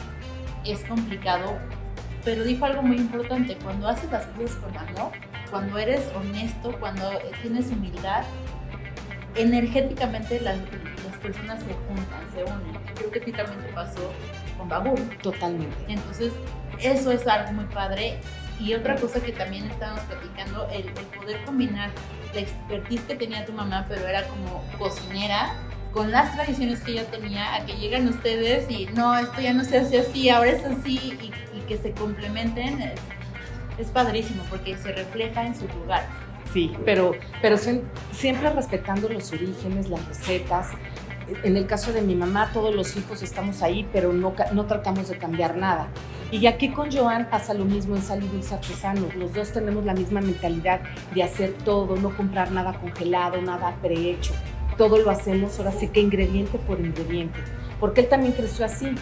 [0.65, 1.58] es complicado,
[2.24, 5.12] pero dijo algo muy importante, cuando haces las cosas con amor,
[5.50, 7.10] cuando eres honesto, cuando
[7.41, 8.24] tienes humildad,
[9.36, 12.82] energéticamente las, las personas se juntan, se unen.
[12.96, 14.12] Creo que a ti también te pasó
[14.58, 15.00] con Babur.
[15.22, 15.76] Totalmente.
[15.88, 16.32] Entonces,
[16.80, 18.20] eso es algo muy padre.
[18.60, 21.89] Y otra cosa que también estábamos platicando, el, el poder combinar
[22.34, 25.56] la expertise que tenía tu mamá, pero era como cocinera,
[25.91, 29.63] con las tradiciones que ella tenía, a que llegan ustedes y no, esto ya no
[29.63, 33.00] se hace así, ahora es así, y, y que se complementen, es,
[33.80, 36.10] es padrísimo porque se refleja en sus lugares.
[36.54, 37.12] Sí, pero,
[37.42, 40.68] pero siem- siempre respetando los orígenes, las recetas.
[41.44, 45.08] En el caso de mi mamá, todos los hijos estamos ahí, pero no, no tratamos
[45.08, 45.88] de cambiar nada.
[46.30, 49.16] Y aquí con Joan pasa lo mismo en Sal y Dulce Artesanos.
[49.16, 50.82] Los dos tenemos la misma mentalidad
[51.14, 54.34] de hacer todo, no comprar nada congelado, nada prehecho.
[54.78, 57.40] Todo lo hacemos ahora sí que ingrediente por ingrediente.
[57.80, 58.94] Porque él también creció así.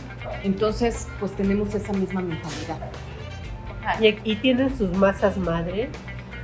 [0.44, 2.78] Entonces, pues tenemos esa misma mentalidad.
[4.02, 5.90] Y, y tienen sus masas madre.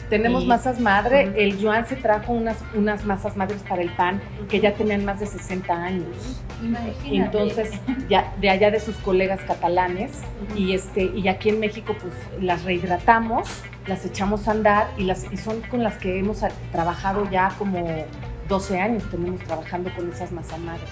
[0.10, 1.32] Tenemos Y- masas madre.
[1.36, 5.20] El Joan se trajo unas, unas masas madres para el pan que ya tenían más
[5.20, 6.42] de 60 años.
[6.64, 7.16] Imagínate.
[7.40, 7.72] Entonces,
[8.08, 10.12] ya de allá de sus colegas catalanes
[10.56, 15.32] y este y aquí en México pues las rehidratamos, las echamos a andar y las
[15.32, 16.42] y son con las que hemos
[16.72, 18.06] trabajado ya como
[18.48, 20.88] 12 años tenemos trabajando con esas masas madres.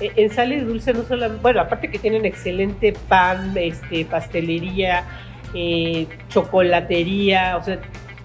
[0.00, 5.04] Eh, En Sal y Dulce no solo, bueno, aparte que tienen excelente pan, este, pastelería,
[5.54, 7.78] eh, chocolatería, o sea,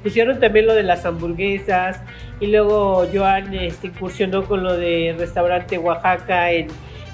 [0.06, 2.00] pusieron también lo de las hamburguesas
[2.39, 6.68] y luego Joan este, incursionó con lo de restaurante Oaxaca en,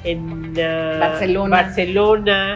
[0.04, 1.56] en uh, Barcelona.
[1.62, 2.54] Barcelona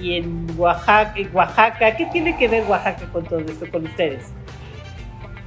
[0.00, 1.96] y en Oaxaca, en Oaxaca.
[1.98, 4.32] ¿Qué tiene que ver Oaxaca con todo esto, con ustedes?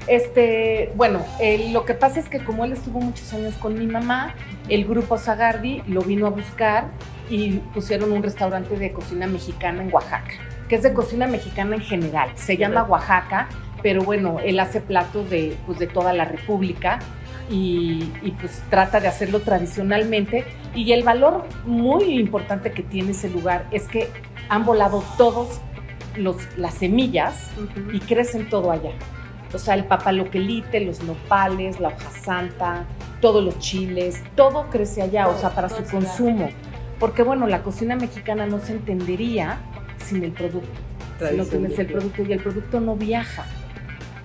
[0.05, 3.87] Este, bueno, eh, lo que pasa es que como él estuvo muchos años con mi
[3.87, 4.35] mamá,
[4.69, 6.85] el grupo Zagardi lo vino a buscar
[7.27, 10.31] y pusieron un restaurante de cocina mexicana en Oaxaca,
[10.69, 12.29] que es de cocina mexicana en general.
[12.35, 13.49] Se llama Oaxaca,
[13.81, 16.99] pero bueno, él hace platos de, pues, de toda la República
[17.49, 20.45] y, y, pues trata de hacerlo tradicionalmente.
[20.75, 24.09] Y el valor muy importante que tiene ese lugar es que
[24.49, 25.61] han volado todos
[26.15, 27.95] los, las semillas uh -huh.
[27.95, 28.91] y crecen todo allá.
[29.53, 32.85] O sea, el papaloquelite, los nopales, la hoja santa,
[33.21, 36.49] todos los chiles, todo crece allá, o sea, para su consumo.
[36.99, 39.59] Porque bueno, la cocina mexicana no se entendería
[39.97, 40.69] sin el producto.
[41.19, 43.45] Si no tienes el producto y el producto no viaja.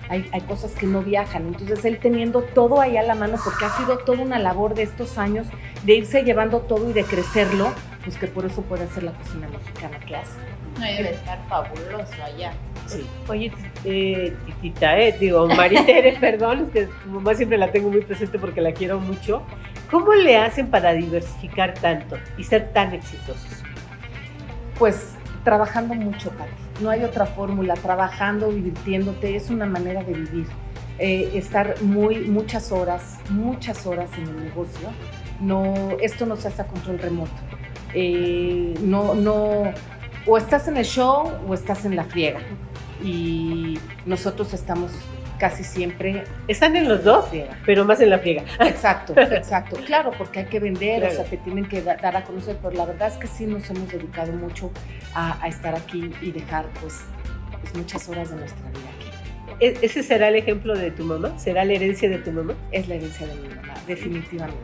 [0.09, 1.47] Hay, hay, cosas que no viajan.
[1.47, 4.83] Entonces él teniendo todo ahí a la mano, porque ha sido toda una labor de
[4.83, 5.47] estos años
[5.83, 7.71] de irse llevando todo y de crecerlo,
[8.03, 10.37] pues que por eso puede hacer la cocina mexicana que hace.
[10.79, 12.53] No, debe estar fabuloso allá.
[12.87, 13.05] Sí.
[13.27, 13.51] Oye,
[13.85, 18.39] eh, titita, eh, digo, Maritere, perdón, es que tu mamá siempre la tengo muy presente
[18.39, 19.43] porque la quiero mucho.
[19.89, 23.63] ¿Cómo le hacen para diversificar tanto y ser tan exitosos?
[24.79, 26.51] Pues trabajando mucho, Pati.
[26.83, 27.75] No hay otra fórmula.
[27.75, 30.47] Trabajando, divirtiéndote, es una manera de vivir.
[30.99, 34.89] Eh, estar muy, muchas horas, muchas horas en el negocio.
[35.39, 37.31] No, esto no se hace a control remoto.
[37.93, 39.63] Eh, no, no,
[40.25, 42.41] o estás en el show o estás en la friega.
[43.01, 44.91] Y nosotros estamos
[45.37, 46.23] casi siempre.
[46.47, 47.25] Están en los dos,
[47.65, 48.43] pero más en la friega.
[48.59, 49.77] Exacto, exacto.
[49.85, 51.13] Claro, porque hay que vender, claro.
[51.13, 53.45] o sea, te tienen que da, dar a conocer, pero la verdad es que sí
[53.45, 54.71] nos hemos dedicado mucho
[55.13, 57.01] a, a estar aquí y dejar pues,
[57.61, 59.55] pues, muchas horas de nuestra vida aquí.
[59.59, 61.37] ¿E-, ¿Ese será el ejemplo de tu mamá?
[61.37, 62.53] ¿Será la herencia de tu mamá?
[62.71, 64.61] Es la herencia de mi mamá, definitivamente.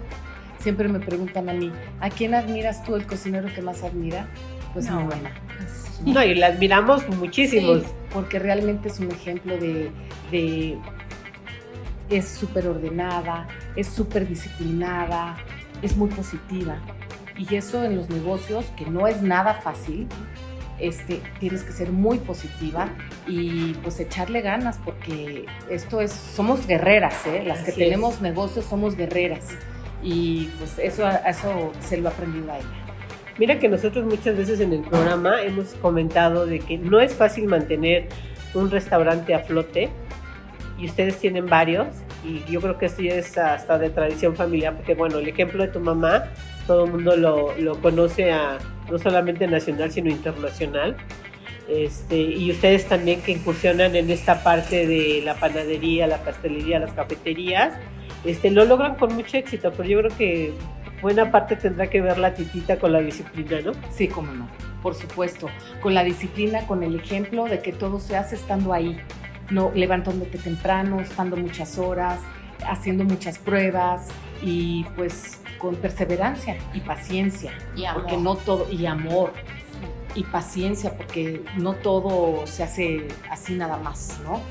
[0.59, 4.27] Siempre me preguntan a mí, ¿a quién admiras tú el cocinero que más admira?
[4.73, 5.01] Pues no.
[5.01, 5.31] mi mamá.
[6.05, 7.81] No, y la admiramos muchísimos.
[7.83, 9.91] Sí, porque realmente es un ejemplo de,
[10.31, 10.77] de
[12.09, 15.37] es súper ordenada, es súper disciplinada,
[15.81, 16.77] es muy positiva.
[17.37, 20.07] Y eso en los negocios, que no es nada fácil,
[20.79, 22.89] este, tienes que ser muy positiva
[23.27, 27.43] y pues echarle ganas, porque esto es, somos guerreras, ¿eh?
[27.45, 28.21] las que Así tenemos es.
[28.21, 29.45] negocios somos guerreras.
[30.01, 32.78] Y pues eso, eso se lo he aprendido a ella.
[33.39, 37.45] Mira que nosotros muchas veces en el programa hemos comentado de que no es fácil
[37.45, 38.09] mantener
[38.53, 39.89] un restaurante a flote
[40.77, 41.87] y ustedes tienen varios
[42.25, 45.63] y yo creo que esto ya es hasta de tradición familiar porque bueno, el ejemplo
[45.63, 46.25] de tu mamá
[46.67, 48.57] todo el mundo lo, lo conoce a,
[48.91, 50.97] no solamente nacional sino internacional.
[51.69, 56.93] Este, y ustedes también que incursionan en esta parte de la panadería, la pastelería, las
[56.93, 57.75] cafeterías,
[58.25, 60.53] este, lo logran con mucho éxito, pero yo creo que
[61.01, 63.71] buena parte tendrá que ver la titita con la disciplina, ¿no?
[63.91, 64.47] Sí, cómo no,
[64.81, 65.49] por supuesto.
[65.81, 68.99] Con la disciplina, con el ejemplo de que todo se hace estando ahí,
[69.49, 72.19] no levantándote temprano, estando muchas horas,
[72.67, 74.07] haciendo muchas pruebas
[74.41, 77.51] y pues con perseverancia y paciencia.
[77.75, 78.01] Y amor.
[78.01, 79.33] Porque no todo, y amor.
[80.15, 84.41] Y paciencia, porque no todo se hace así nada más, ¿no?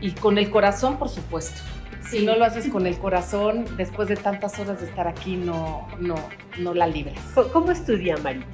[0.00, 1.62] Y con el corazón, por supuesto.
[2.10, 5.88] Si no lo haces con el corazón, después de tantas horas de estar aquí, no,
[5.98, 6.14] no,
[6.58, 7.18] no la libras.
[7.52, 8.46] ¿Cómo estudia Marita?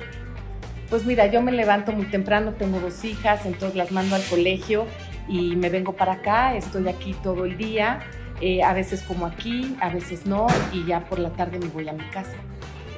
[0.88, 4.86] Pues mira, yo me levanto muy temprano, tengo dos hijas, entonces las mando al colegio
[5.28, 8.00] y me vengo para acá, estoy aquí todo el día,
[8.40, 11.88] eh, a veces como aquí, a veces no, y ya por la tarde me voy
[11.88, 12.34] a mi casa.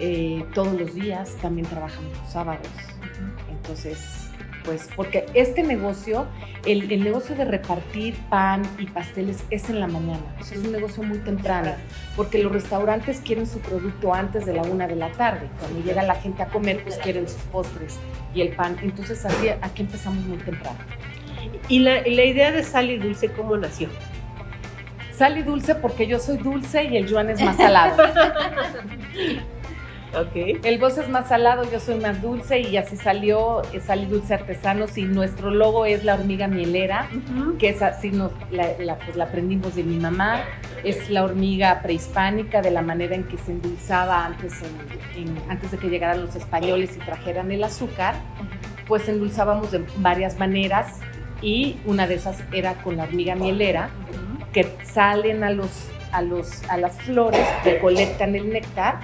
[0.01, 2.67] Eh, todos los días, también trabajamos los sábados.
[3.49, 4.24] Entonces,
[4.65, 6.27] pues porque este negocio,
[6.65, 10.65] el, el, negocio de repartir pan y pasteles es en la mañana, o sea, es
[10.65, 11.73] un negocio muy temprano,
[12.17, 16.03] porque los restaurantes quieren su producto antes de la una de la tarde, cuando llega
[16.03, 17.99] la gente a comer, pues quieren sus postres
[18.35, 20.79] y el pan, entonces así, aquí empezamos muy temprano.
[21.69, 23.89] ¿Y la, y la idea de sal y dulce cómo nació?
[25.13, 28.03] Sal y dulce porque yo soy dulce y el Joan es más salado.
[30.17, 30.61] Okay.
[30.63, 34.35] El voz es más salado, yo soy más dulce y así salió Sal y Dulce
[34.35, 37.59] Artesanos y nuestro logo es la hormiga mielera, uh -huh.
[37.59, 40.43] que es así nos, la, la, pues la, aprendimos de mi mamá,
[40.85, 44.53] es la hormiga prehispánica de la manera en que se endulzaba antes,
[45.17, 48.87] en, en, antes de que llegaran los españoles y trajeran el azúcar, uh -huh.
[48.87, 51.01] pues endulzábamos de varias maneras
[51.43, 54.53] y una de esas era con la hormiga mielera, uh -huh.
[54.53, 59.01] que salen a, los, a, los, a las flores, recolectan el néctar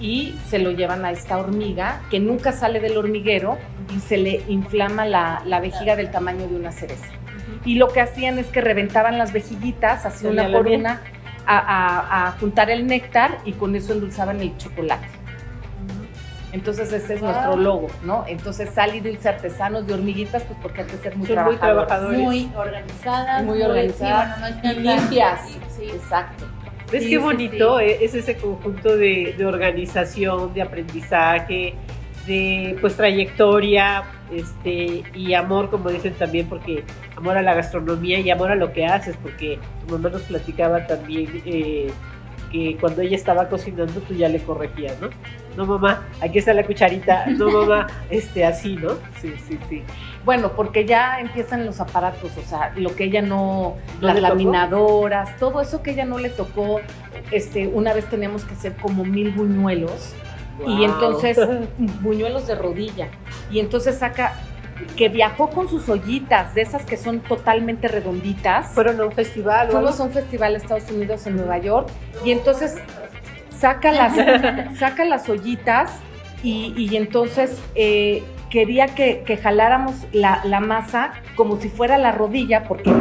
[0.00, 3.58] y se lo llevan a esta hormiga que nunca sale del hormiguero
[3.94, 7.06] y se le inflama la, la vejiga del tamaño de una cereza.
[7.64, 11.02] y lo que hacían es que reventaban las vejiguitas, así una por una,
[11.46, 15.06] a, a, a juntar el néctar y con eso endulzaban el chocolate.
[16.52, 18.24] Entonces ese es nuestro logo, ¿no?
[18.26, 21.56] Entonces Sal y Dulce Artesanos de Hormiguitas, pues porque hay que ser muy Son muy
[21.56, 21.86] trabajadores.
[21.86, 22.18] trabajadores.
[22.20, 23.44] Muy organizadas.
[23.44, 25.40] Muy organizadas sí, bueno, no y limpias.
[25.76, 25.84] Sí.
[25.94, 26.46] Exacto.
[26.90, 31.74] ¿Ves Sí, qué sí, bonito eh, es ese conjunto de, de organización, de aprendizaje,
[32.26, 36.84] de pues trayectoria este, y amor, como dicen también, porque
[37.16, 40.86] amor a la gastronomía y amor a lo que haces, porque tu mamá nos platicaba
[40.86, 41.90] también eh,
[42.50, 45.08] que cuando ella estaba cocinando tú ya le corregías, ¿no?
[45.56, 48.92] No mamá, aquí está la cucharita, no mamá, este así, ¿no?
[49.20, 49.82] Sí, sí, sí.
[50.24, 54.28] Bueno, porque ya empiezan los aparatos, o sea, lo que ella no, ¿No las tocó?
[54.28, 56.80] laminadoras, todo eso que ella no le tocó.
[57.30, 60.14] Este, una vez teníamos que hacer como mil buñuelos
[60.66, 61.38] y entonces
[62.02, 63.08] buñuelos de rodilla
[63.50, 64.34] y entonces saca
[64.96, 68.68] que viajó con sus ollitas de esas que son totalmente redonditas.
[68.68, 71.88] fueron a un festival Fuimos a un festival de Estados Unidos en Nueva York
[72.24, 72.76] y entonces
[73.50, 74.14] saca las,
[74.78, 75.92] saca las ollitas
[76.42, 82.12] y, y entonces eh, quería que, que jaláramos la, la masa como si fuera la
[82.12, 82.92] rodilla, porque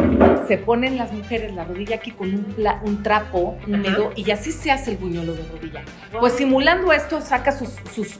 [0.47, 4.71] se ponen las mujeres la rodilla aquí con un, un trapo húmedo y así se
[4.71, 5.81] hace el buñuelo de rodilla.
[6.19, 8.19] Pues simulando esto, saca sus, sus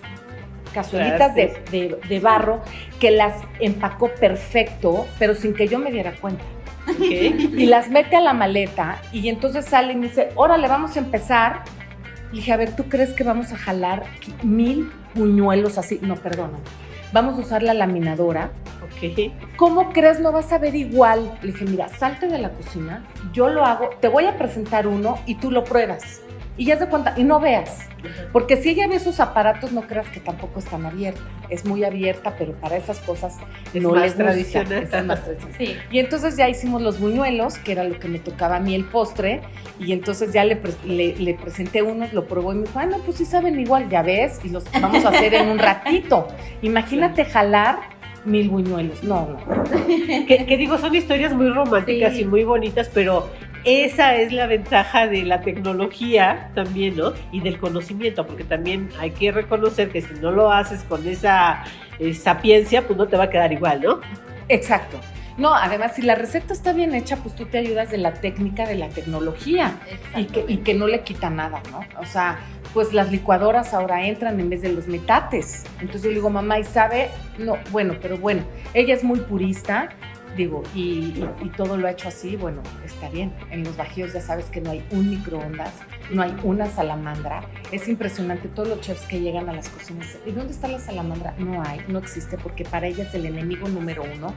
[0.70, 2.62] cazuelitas de, de- de barro
[3.00, 6.44] que las empacó perfecto, pero sin que yo me diera cuenta
[6.90, 7.02] Ok.
[7.02, 11.00] y las mete a la maleta y entonces sale y me dice, órale, vamos a
[11.00, 11.64] empezar.
[12.32, 14.04] Le dije, a ver, ¿tú crees que vamos a jalar
[14.44, 16.00] mil buñuelos así?
[16.02, 16.60] No, perdóname.
[17.12, 18.52] Vamos a usar la laminadora.
[18.84, 19.32] Ok.
[19.56, 21.32] ¿Cómo crees no vas a ver igual?
[21.42, 23.04] Le dije, mira, salte de la cocina,
[23.34, 26.22] yo lo hago, te voy a presentar uno y tú lo pruebas.
[26.60, 27.80] Y ya se cuenta, y no veas.
[28.34, 31.22] Porque si ella ve esos aparatos, no creas que tampoco es tan abierta.
[31.50, 33.38] Es muy abierta, pero para esas cosas
[33.74, 34.24] Es no más les gusta.
[34.26, 34.84] tradicional.
[34.84, 35.56] Es más tradicional.
[35.58, 35.76] Sí.
[35.90, 38.84] Y entonces ya hicimos los buñuelos, que era lo que me tocaba a mí el
[38.86, 39.42] postre,
[39.80, 42.86] y entonces ya le, pre- le, le presenté unos, lo probó y me dijo, ah,
[42.86, 46.28] no, pues sí saben igual, ya ves, y los vamos a hacer en un ratito.
[46.62, 47.80] Imagínate jalar
[48.26, 49.02] mil buñuelos.
[49.04, 49.64] No, no.
[50.28, 52.22] que, que digo, son historias muy románticas Sí.
[52.22, 53.30] y muy bonitas, pero
[53.64, 57.14] esa es la ventaja de la tecnología también, ¿no?
[57.32, 61.64] Y del conocimiento, porque también hay que reconocer que si no lo haces con esa
[62.00, 64.02] eh, sapiencia, pues no te va a quedar igual, ¿no?
[64.48, 65.00] Exacto.
[65.38, 68.68] No, además, si la receta está bien hecha, pues tú te ayudas de la técnica,
[68.68, 69.80] de la tecnología.
[70.18, 71.80] y que, y que no le quita nada, ¿no?
[71.98, 72.40] O sea,
[72.74, 75.64] pues las licuadoras ahora entran en vez de los metates.
[75.80, 77.10] Entonces yo le digo, mamá, ¿y sabe?
[77.38, 78.44] No, bueno, pero bueno,
[78.74, 79.90] ella es muy purista,
[80.38, 83.34] digo, y, y- y todo lo ha hecho así, bueno, está bien.
[83.52, 85.74] En los bajíos ya sabes que no hay un microondas,
[86.12, 87.44] no hay una salamandra.
[87.72, 90.18] Es impresionante todos los chefs que llegan a las cocinas.
[90.26, 91.34] ¿Y dónde está la salamandra?
[91.38, 94.34] No hay, no existe, porque para ella es el enemigo número uno.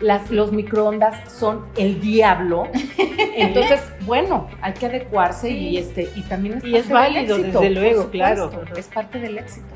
[0.00, 2.64] Las, los microondas son el diablo.
[3.36, 7.60] Entonces, bueno, hay que adecuarse y este y también es Y es del válido, éxito,
[7.60, 8.50] desde luego, claro.
[8.76, 9.66] Es parte del éxito.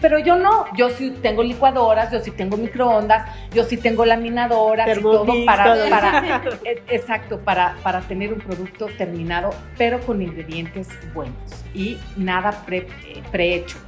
[0.00, 4.86] Pero yo no, yo sí tengo licuadoras, yo sí tengo microondas, yo sí tengo laminadoras
[4.96, 10.88] y todo para, para e- exacto, para, para tener un producto terminado, pero con ingredientes
[11.14, 11.34] buenos
[11.74, 13.78] y nada pre- eh, prehecho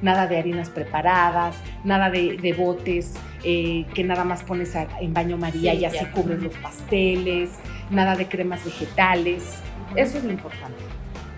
[0.00, 5.12] nada de harinas preparadas, nada de, de botes eh, que nada más pones a- en
[5.12, 6.10] baño María Sí, y así ya.
[6.12, 7.50] cubres los pasteles,
[7.90, 9.58] nada de cremas vegetales.
[9.94, 10.82] Eso es lo importante.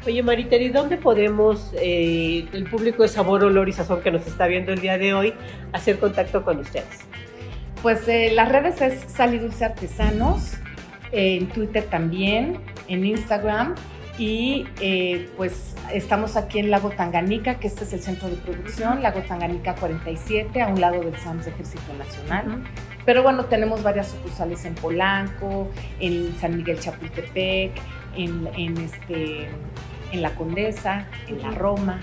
[0.05, 4.49] Oye, Mariteri, ¿dónde podemos, eh, el público de Sabor, Olor y Sazón que nos está
[4.49, 5.33] viendo el día de hoy,
[5.73, 6.99] hacer contacto con ustedes?
[7.83, 10.55] Pues eh, las redes es Sal y Dulce Artesanos,
[11.13, 13.75] eh, en Twitter también, en Instagram.
[14.19, 19.03] Y eh, pues estamos aquí en Lago Tanganica, que este es el centro de producción,
[19.03, 22.63] Lago Tanganica 47, a un lado del SAMS Ejército Nacional.
[23.05, 27.73] Pero bueno, tenemos varias sucursales en Polanco, en San Miguel Chapultepec,
[28.17, 29.49] en, en, este,
[30.13, 32.01] en La Condesa, en la Roma.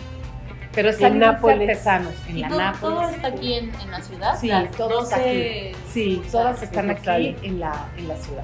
[0.73, 1.67] Pero es En Nápoles.
[1.69, 2.81] Artesanos, en ¿Y la todo, Nápoles.
[2.99, 4.39] todo está aquí en, en la ciudad?
[4.39, 8.43] Sí, Las todo está 12 Sí, todas están aquí en la, en la ciudad.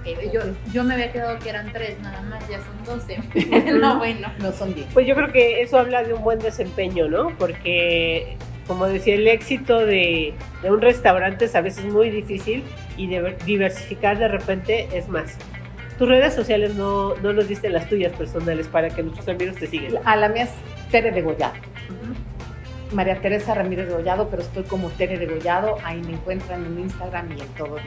[0.00, 0.40] Ok, yo,
[0.72, 3.72] yo me había quedado que eran tres nada más, ya son 12.
[3.80, 4.28] no, bueno.
[4.38, 4.86] No son 10.
[4.94, 7.28] Pues yo creo que eso habla de un buen desempeño, ¿no?
[7.36, 8.36] Porque,
[8.66, 12.64] como decía, el éxito de, de un restaurante es a veces muy difícil
[12.96, 15.36] y de- diversificar de repente es más.
[15.98, 19.66] Tus redes sociales no, no nos diste las tuyas personales para que nuestros amigos te
[19.66, 19.94] sigan.
[20.04, 20.50] A la mía es
[20.90, 21.54] Tere Degollado.
[22.92, 25.76] María Teresa Ramírez Degollado, pero estoy como Tere Degollado.
[25.84, 27.82] Ahí me encuentran en Instagram y en todas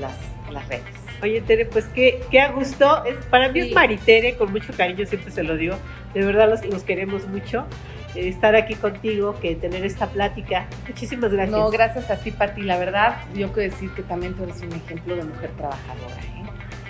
[0.00, 0.16] las,
[0.50, 0.84] las redes.
[1.22, 3.04] Oye, Tere, pues qué, qué a gusto.
[3.04, 3.68] Es, para mí Sí.
[3.68, 5.76] es Maritere, con mucho cariño, siempre se lo digo.
[6.14, 7.66] De verdad los, los queremos mucho.
[8.14, 10.66] estar aquí contigo, que tener esta plática.
[10.88, 11.56] Muchísimas gracias.
[11.56, 12.62] No, gracias a ti, Pati.
[12.62, 16.16] La verdad, yo quiero decir que también tú eres un ejemplo de mujer trabajadora.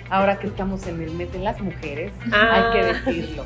[0.09, 2.71] Ahora que estamos en el mes de las mujeres, Ah.
[2.73, 3.45] hay que decirlo.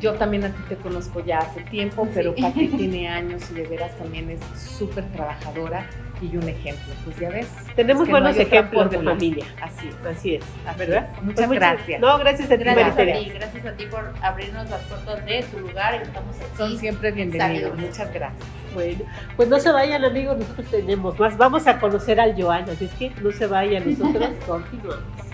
[0.00, 3.64] Yo también a ti te conozco ya hace tiempo, pero Pati tiene años y de
[3.66, 5.86] veras también es súper trabajadora
[6.22, 6.94] y un ejemplo.
[7.04, 7.48] Pues ya ves.
[7.74, 9.44] Tenemos es que no buenos ejemplos de familia.
[9.60, 10.06] Así es.
[10.06, 11.08] Así es, Así ¿verdad?
[11.16, 11.22] es.
[11.22, 12.00] Muchas Pues gracias.
[12.00, 15.42] No, gracias a ti, Gracias a ti, gracias a ti por abrirnos las puertas de
[15.50, 15.94] tu lugar.
[16.00, 16.56] Estamos aquí.
[16.56, 17.60] Son siempre bienvenidos.
[17.62, 17.78] Saludos.
[17.80, 18.44] Muchas gracias.
[18.74, 19.00] Bueno,
[19.36, 21.36] pues no se vayan amigos, nosotros tenemos más.
[21.36, 25.27] Vamos a conocer al Joan, así es que no se vayan, nosotros continuamos.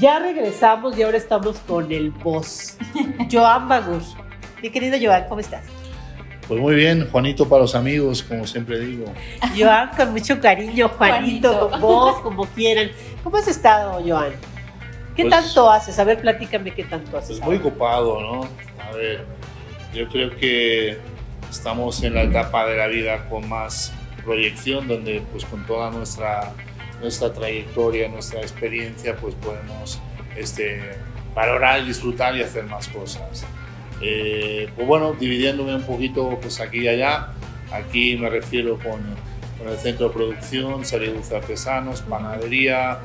[0.00, 2.76] Ya regresamos y ahora estamos con el boss,
[3.30, 4.02] Joan Bagur.
[4.62, 5.64] Mi querido Joan, ¿cómo estás?
[6.48, 9.12] Pues muy bien, Juanito para los amigos, como siempre digo.
[9.56, 11.70] Joan, con mucho cariño, Juanito, Juanito.
[11.70, 12.90] con vos, como quieran.
[13.22, 14.32] ¿Cómo has estado, Joan?
[15.14, 15.98] ¿Qué Pues- tanto haces?
[15.98, 17.38] A ver, platícame qué tanto haces.
[17.38, 18.48] Pues muy ocupado, ¿no?
[18.82, 19.24] A ver,
[19.94, 20.98] yo creo que
[21.50, 23.92] estamos en la etapa de la vida con más
[24.24, 26.52] proyección, donde pues con toda nuestra,
[27.00, 30.00] nuestra trayectoria, nuestra experiencia, pues podemos
[30.36, 30.80] este,
[31.34, 33.44] valorar, disfrutar y hacer más cosas.
[34.02, 37.28] Eh, pues bueno, dividiéndome un poquito pues aquí y allá,
[37.72, 39.00] aquí me refiero con,
[39.58, 42.98] con el centro de producción, serie artesanos, panadería,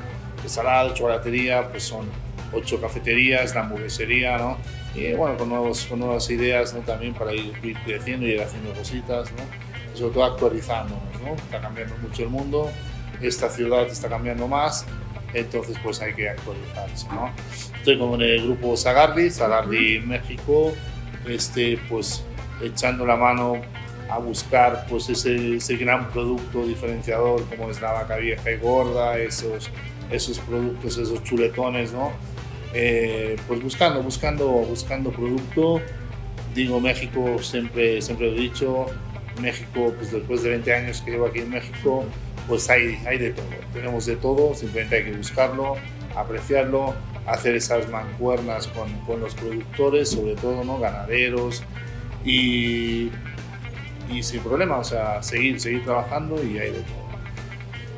[0.46, 2.06] salado, chocolatería, pues son
[2.52, 4.58] ocho cafeterías, la hamburguesería, ¿no?
[4.94, 6.80] Y bueno, con, nuevos, con nuevas ideas ¿no?
[6.80, 9.42] también para ir, ir creciendo y ir haciendo cositas, ¿no?
[9.94, 11.34] Y sobre todo actualizándonos, ¿no?
[11.34, 12.70] Está cambiando mucho el mundo,
[13.20, 14.86] esta ciudad está cambiando más,
[15.34, 17.30] entonces pues hay que actualizarse, ¿no?
[17.76, 20.72] Estoy con el grupo Sagardi, Sagardi México,
[21.28, 22.24] este, pues
[22.62, 23.60] echando la mano
[24.08, 29.18] a buscar pues ese, ese gran producto diferenciador como es la vaca vieja y gorda,
[29.18, 29.70] esos,
[30.10, 32.12] esos productos, esos chuletones, ¿no?
[32.72, 35.80] Eh, pues buscando, buscando, buscando producto.
[36.54, 38.86] Digo, México, siempre, siempre lo he dicho,
[39.40, 42.04] México, pues después de 20 años que llevo aquí en México,
[42.48, 43.46] pues hay, hay de todo.
[43.72, 45.76] Tenemos de todo, simplemente hay que buscarlo,
[46.14, 46.94] apreciarlo,
[47.26, 50.78] hacer esas mancuernas con, con los productores, sobre todo, ¿no?
[50.78, 51.62] Ganaderos
[52.24, 53.10] y,
[54.10, 57.06] y sin problema, o sea, seguir, seguir trabajando y hay de todo.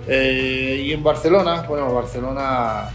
[0.08, 2.88] Eh, y en Barcelona, bueno, Barcelona,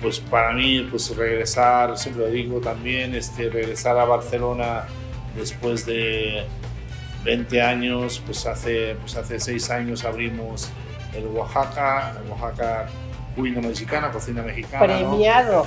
[0.00, 4.84] pues para mí, pues regresar, siempre lo digo también, este, regresar a Barcelona
[5.36, 6.44] después de
[7.24, 10.70] 20 años, pues hace, pues hace 6 años abrimos
[11.14, 12.86] el Oaxaca, el Oaxaca
[13.36, 14.86] Cuina Mexicana, Cocina Mexicana.
[14.86, 15.10] ¿no?
[15.10, 15.66] Premiado.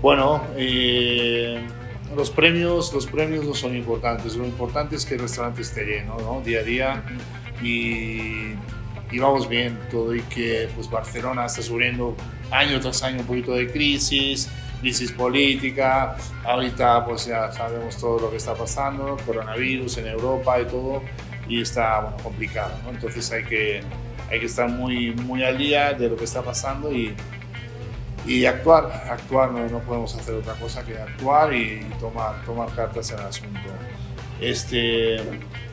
[0.00, 1.60] Bueno, eh,
[2.16, 4.36] los premios, los premios no son importantes.
[4.36, 6.40] Lo importante es que el restaurante esté lleno, ¿no?
[6.40, 7.02] Día a día
[7.62, 8.54] y,
[9.10, 12.16] y vamos bien todo y que pues Barcelona está sufriendo
[12.50, 14.48] año tras año un poquito de crisis,
[14.80, 16.16] crisis política.
[16.44, 21.02] Ahorita pues ya sabemos todo lo que está pasando, coronavirus en Europa y todo
[21.48, 22.90] y está bueno, complicado, ¿no?
[22.90, 23.82] Entonces hay que
[24.30, 27.14] hay que estar muy muy al día de lo que está pasando y
[28.26, 33.10] y actuar, actuar, no, no podemos hacer otra cosa que actuar y, tomar, tomar cartas
[33.10, 33.70] en el asunto.
[34.38, 35.18] Este,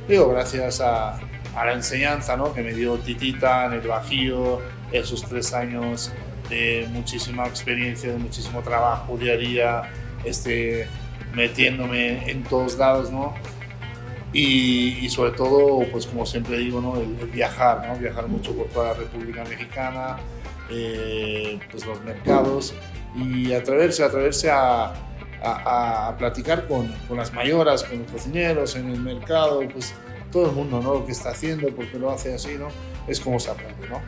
[0.08, 1.20] digo, gracias a,
[1.56, 2.54] a la enseñanza ¿no?
[2.54, 6.14] que me dio Titita en el Bajío, esos tres años
[6.90, 9.94] muchísima experiencia, muchísimo trabajo día a día,
[10.24, 10.88] este,
[11.34, 13.34] metiéndome en todos lados, ¿no?
[14.34, 16.98] Y, sobre todo, pues como siempre digo, ¿no?
[17.00, 17.98] el, viajar, ¿no?
[17.98, 20.18] viajar mucho por toda la República Mexicana,
[20.70, 22.74] eh, pues los mercados
[23.16, 24.94] y atreverse, atreverse a,
[25.42, 29.94] a, a platicar con, con, las mayoras, con los cocineros en el mercado, pues
[30.34, 30.96] todo el mundo, ¿no?
[30.96, 32.68] Lo que está haciendo, porque lo hace así, ¿no?
[33.08, 34.02] Es como se aprende, ¿no?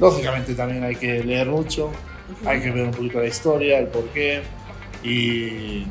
[0.00, 1.90] Lógicamente también hay que leer mucho,
[2.44, 4.42] hay que ver un poquito la historia, el porqué
[5.02, 5.86] y,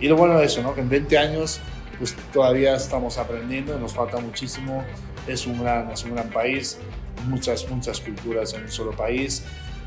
[0.00, 0.74] y lo bueno de eso, ¿no?
[0.74, 1.60] Que en 20 años
[1.98, 4.84] pues todavía estamos aprendiendo, nos falta muchísimo,
[5.26, 6.78] es un gran, es un gran país,
[7.26, 9.44] muchas, muchas culturas en un solo país.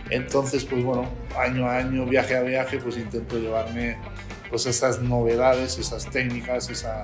[0.09, 1.07] Entonces, pues bueno,
[1.37, 3.97] año a año, viaje a viaje, pues intento llevarme
[4.49, 7.03] pues esas novedades, esas técnicas, esa,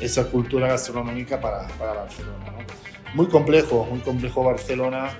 [0.00, 2.46] esa cultura gastronómica para, para Barcelona.
[2.46, 3.14] ¿no?
[3.14, 5.10] Muy complejo, muy complejo Barcelona,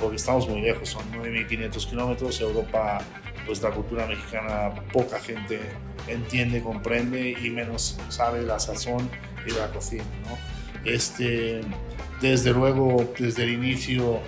[0.00, 3.00] porque estamos muy lejos, son 9.500 kilómetros, Europa,
[3.46, 5.60] pues la cultura mexicana poca gente
[6.08, 9.10] entiende, comprende y menos sabe la sazón
[9.46, 10.04] y la cocina.
[10.28, 10.90] ¿no?
[10.90, 11.60] Este,
[12.20, 14.20] desde luego, desde el inicio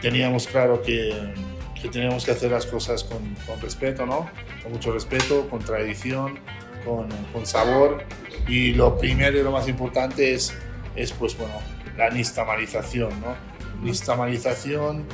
[0.00, 1.32] teníamos claro que,
[1.80, 4.28] que teníamos que hacer las cosas con, con, respeto, ¿no?
[4.62, 6.38] Con mucho respeto, con tradición,
[6.84, 8.04] con, con, sabor.
[8.48, 10.52] Y lo primero y lo más importante es,
[10.96, 11.54] es pues bueno,
[11.96, 13.36] la nistamalización, ¿no?
[13.82, 15.04] Nistamalización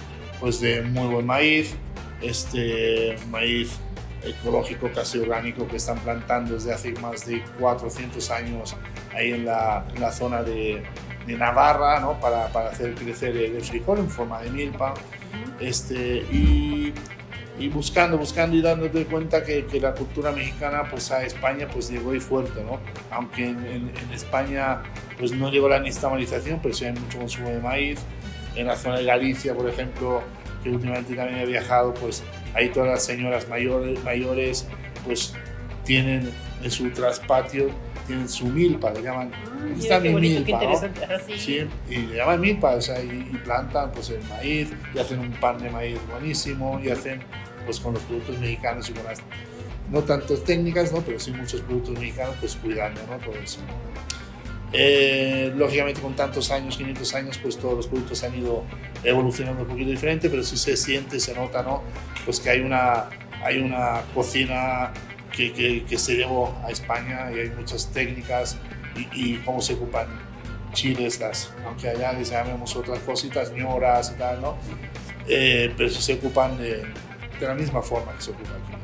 [0.41, 1.75] pues de muy buen maíz,
[2.23, 3.81] este maíz
[4.23, 8.77] ecológico casi orgánico que están plantando desde hace más de 400 años
[9.15, 10.83] ahí en la, en la zona de,
[11.27, 12.19] de Navarra, ¿no?
[12.21, 14.95] Para, para, hacer crecer el frijol en forma de milpa.
[15.61, 16.93] Este, y,
[17.59, 21.91] y, buscando, buscando y dándote cuenta que, que, la cultura mexicana pues a España pues
[21.91, 22.79] llegó y fuerte, ¿no?
[23.11, 24.83] Aunque en, en, en España
[25.19, 28.01] pues no llegó la nixtamalización, pero sí hay mucho consumo de maíz.
[28.55, 30.23] En la zona de Galicia, por ejemplo,
[30.63, 32.23] que últimamente también he viajado, pues
[32.55, 34.67] ahí todas las señoras mayores, mayores
[35.05, 35.35] pues
[35.85, 36.31] tienen
[36.63, 37.71] en su traspatio
[38.09, 39.31] tienen su milpa, le llaman.
[39.35, 40.81] Ah, está mi milpa, ¿no?
[41.27, 41.39] sí.
[41.39, 41.69] sí.
[41.89, 45.31] y le llaman milpa, o sea, y, y, plantan pues el maíz, y hacen un
[45.33, 47.21] pan de maíz buenísimo, y hacen
[47.67, 49.21] pues con los productos mexicanos y con las,
[49.93, 51.03] no tantas técnicas, ¿no?
[51.03, 53.19] Pero sí muchos productos mexicanos, pues cuidando, ¿no?
[53.19, 53.61] Todo eso.
[54.73, 58.65] Eh, lógicamente con tantos años, 500 años, pues todos los productos han ido
[59.03, 61.83] evolucionando un poquito diferente, pero sí se siente, se nota, ¿no?
[62.25, 63.09] Pues que hay una,
[63.43, 64.93] hay una cocina
[65.33, 68.59] que, que, se llevó a España y hay muchas técnicas
[69.15, 70.07] y, cómo se ocupan
[70.73, 74.57] chiles, las, aunque allá les llamemos otras cositas, ñoras y tal, ¿no?
[75.29, 76.85] Eh, pero sí se ocupan de,
[77.39, 78.78] de, la misma forma que se ocupa aquí.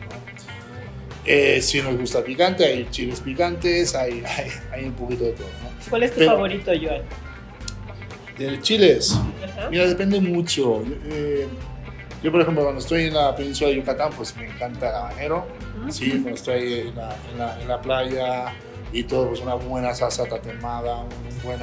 [1.27, 5.47] Eh, si nos gusta picante, hay chiles picantes, hay, hay, hay un poquito de todo,
[5.63, 5.71] ¿no?
[5.89, 7.03] ¿Cuál es tu pero, favorito, Joan?
[8.39, 9.71] De chiles, Ajá.
[9.71, 10.83] mira, depende mucho.
[11.07, 11.47] Eh,
[12.23, 15.47] yo, por ejemplo, cuando estoy en la península de Yucatán, pues me encanta el habanero.
[15.91, 18.55] Sí, cuando estoy en la, en la, en la playa
[18.93, 21.61] y todo, pues una buena salsa tatemada, un buen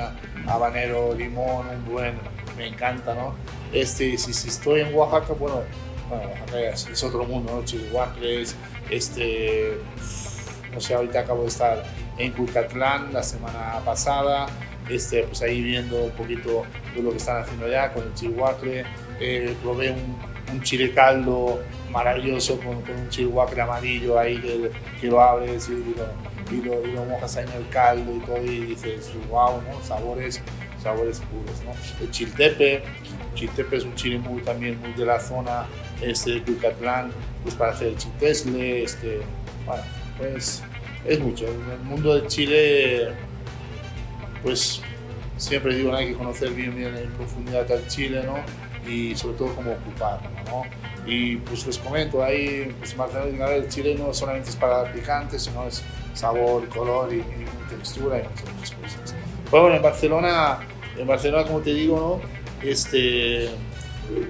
[0.48, 2.14] habanero, limón, un buen,
[2.58, 3.36] me encanta, ¿no?
[3.74, 5.62] Este, si, si estoy en Oaxaca, bueno,
[6.10, 7.66] bueno Oaxaca es, es otro mundo, ¿no?
[7.66, 8.56] Chihuahuas,
[8.92, 9.78] este,
[10.74, 11.84] no sé, ahorita acabo de estar
[12.18, 14.48] en Cucatlán la semana pasada,
[14.90, 16.66] este, pues ahí viendo un poquito
[16.96, 18.58] de lo que están haciendo allá con el chihuahua,
[19.20, 20.18] eh, probé un,
[20.52, 21.62] un chile caldo
[21.92, 26.62] maravilloso con, con un chihuahua amarillo ahí que, que lo abres y, y, lo, y,
[26.62, 29.84] lo, y, lo, mojas ahí en el caldo y todo y dices, wow, ¿no?
[29.84, 30.42] sabores,
[30.82, 31.62] sabores puros.
[31.64, 32.04] ¿no?
[32.04, 32.84] El chiltepe,
[33.36, 35.66] chiltepe es un chile muy, también muy de la zona
[36.02, 37.12] este, de Cucatlán,
[37.44, 39.22] pues para hacer el chiltesle, este,
[39.66, 39.84] bueno,
[40.18, 40.64] pues
[41.06, 41.48] es mucho.
[41.48, 43.10] En el mundo del Chile,
[44.44, 44.82] pues
[45.38, 48.36] siempre digo, hay que conocer bien, bien en profundidad al Chile, ¿no?
[48.88, 50.64] y sobre todo cómo ocuparlo, ¿no?
[51.06, 55.40] Y pues les comento, ahí pues Barcelona, el chile no solamente es para dar picante,
[55.40, 55.84] sino es
[56.14, 59.16] sabor, color y, y textura y muchas otras cosas.
[59.50, 60.60] Bueno, en Barcelona,
[60.98, 62.68] en Barcelona como te digo, ¿no?
[62.68, 63.50] Este,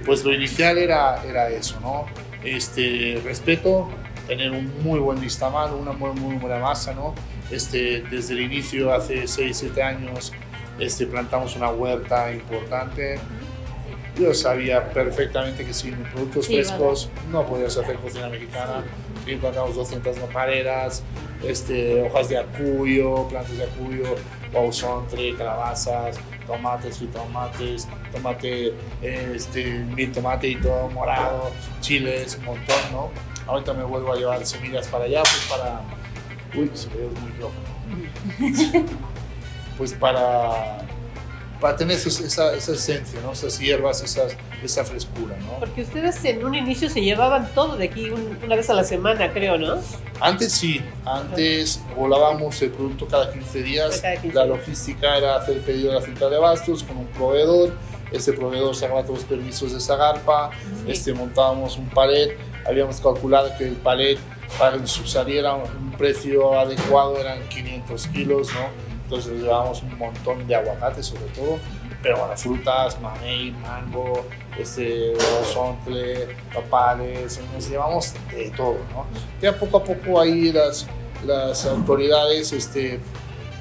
[0.05, 2.05] pues lo inicial era, era eso, ¿no?
[2.43, 3.89] Este, respeto,
[4.27, 7.13] tener un muy buen listamal, una muy, muy buena masa, ¿no?
[7.51, 10.31] Este, desde el inicio, hace 6, 7 años,
[10.79, 13.19] este, plantamos una huerta importante,
[14.17, 17.29] yo sabía perfectamente que sin productos sí, frescos vale.
[17.31, 18.83] no podías hacer cocina mexicana.
[19.25, 19.31] Sí.
[19.31, 21.03] Encontramos 200 nopaleras,
[21.47, 24.15] este, hojas de acuyo, plantas de acuyo,
[24.51, 26.17] bausontre, calabazas,
[26.51, 33.09] tomates, tomates, tomate, este, mil tomate y todo morado, chiles, un montón, ¿no?
[33.47, 35.81] Ahorita me vuelvo a llevar semillas para allá, pues para...
[36.53, 38.87] Uy, se ve el micrófono.
[39.77, 40.85] pues para
[41.61, 43.33] para tener esa, esa esencia, ¿no?
[43.33, 45.37] esas hierbas, esas, esa frescura.
[45.43, 45.59] ¿no?
[45.59, 48.83] Porque ustedes en un inicio se llevaban todo de aquí un, una vez a la
[48.83, 49.77] semana, creo, ¿no?
[50.19, 54.01] Antes sí, antes volábamos el producto cada 15 días.
[54.01, 57.07] Cada 15 la logística era hacer el pedido de la central de abastos con un
[57.07, 57.71] proveedor.
[58.11, 60.49] Este proveedor sacaba todos los permisos de Zagarpa,
[60.85, 60.91] sí.
[60.91, 62.37] este, montábamos un palet,
[62.67, 64.19] habíamos calculado que el palet
[64.59, 68.90] para que saliera un precio adecuado eran 500 kilos, ¿no?
[69.11, 71.59] Entonces llevábamos un montón de aguacates sobre todo,
[72.01, 74.25] pero bueno, frutas, mamey, mango,
[74.57, 75.13] este,
[75.53, 79.05] sontle, papales, nos llevamos de todo, ¿no?
[79.41, 80.87] Ya poco a poco ahí las,
[81.25, 83.01] las autoridades este,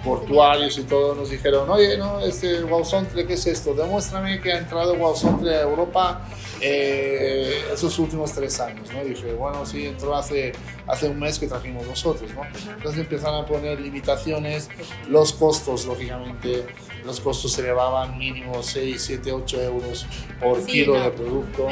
[0.05, 3.75] portuarios y todo nos dijeron, oye, no, este guauzontle, ¿qué es esto?
[3.75, 6.21] Demuéstrame que ha entrado guauzontle a Europa
[6.61, 9.03] eh, esos últimos tres años, ¿no?
[9.05, 10.53] dije, bueno, sí, entró hace,
[10.87, 12.43] hace un mes que trajimos nosotros, ¿no?
[12.75, 14.69] Entonces empezaron a poner limitaciones,
[15.09, 16.67] los costos, lógicamente,
[17.05, 20.07] los costos se elevaban mínimo 6, 7, 8 euros
[20.41, 21.05] por sí, kilo no.
[21.05, 21.69] de producto.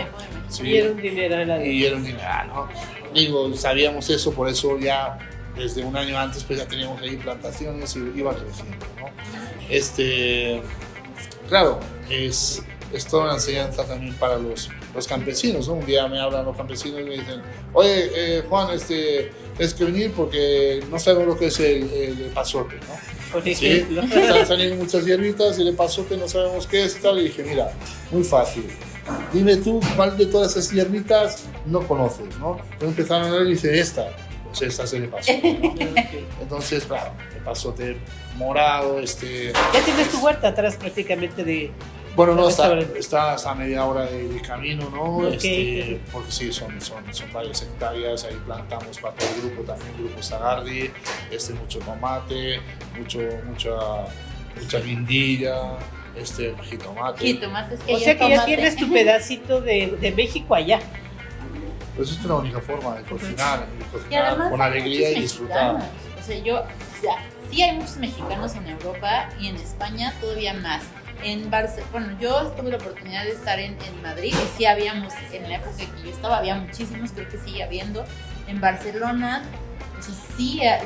[0.49, 1.64] Sí, y era un dinero.
[1.64, 2.68] Y era un dinero, ¿no?
[3.12, 5.18] Digo, sabíamos eso, por eso ya
[5.57, 9.09] desde un año antes pues ya teníamos ahí plantaciones y iba creciendo, ¿no?
[9.68, 10.62] Este,
[11.49, 12.62] claro, es,
[12.93, 15.74] es toda una enseñanza también para los, los campesinos, ¿no?
[15.74, 17.40] Un día me hablan los campesinos y me dicen,
[17.72, 22.30] oye, eh, Juan, este, es que venir porque no sabemos lo que es el, el
[22.34, 23.18] pasote, ¿no?
[23.55, 27.18] Sí, están saliendo muchas hierbitas y el pasote no sabemos qué es y tal.
[27.18, 27.70] Y dije, mira,
[28.11, 28.66] muy fácil.
[29.32, 32.59] Dime tú cuál de todas esas hierbitas no conoces, ¿no?
[32.72, 34.11] Entonces empezaron a hablar y dice, esta.
[34.44, 35.74] Pues esta es el pasote, ¿no?
[36.40, 37.99] Entonces, claro, el pasote
[38.36, 39.53] morado, este...
[39.74, 41.70] Ya tienes tu huerta atrás prácticamente de...
[42.16, 45.28] Bueno, no, está, está a media hora de, de camino, ¿no?
[45.28, 49.94] Este, porque sí, son, son, son varias hectáreas, ahí plantamos para todo el grupo, también
[49.96, 50.90] el grupo Zagardi,
[51.30, 52.61] este, mucho tomate,
[52.96, 53.70] mucho, mucha,
[54.61, 55.78] mucha guindilla,
[56.16, 57.24] este, jitomate.
[57.24, 60.80] Jitomates que O sea que ya tienes tu pedacito de, de México allá.
[61.96, 65.76] Pues es la única forma de cocinar, Y cocinar con alegría y disfrutar.
[66.18, 67.16] O sea, yo, o sea,
[67.50, 70.84] sí hay muchos mexicanos en Europa y en España todavía más.
[71.25, 75.12] En Barcelona, bueno, yo tuve la oportunidad de estar en, en Madrid y sí habíamos,
[75.33, 78.05] en la época que yo estaba, había muchísimos, creo que sigue habiendo.
[78.47, 79.43] En Barcelona,
[79.99, 80.79] o sea, sí, eh,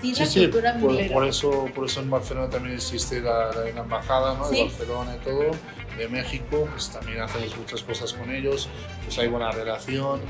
[0.00, 3.20] sí la Sí, sí, cultura por, muy- por eso, por eso en Barcelona también existe
[3.20, 4.48] la, la, la embajada ¿no?
[4.48, 4.62] de Sí.
[4.64, 5.50] Barcelona y todo,
[5.98, 8.68] de México, pues también hacemos muchas cosas con ellos,
[9.04, 10.20] pues hay buena relación,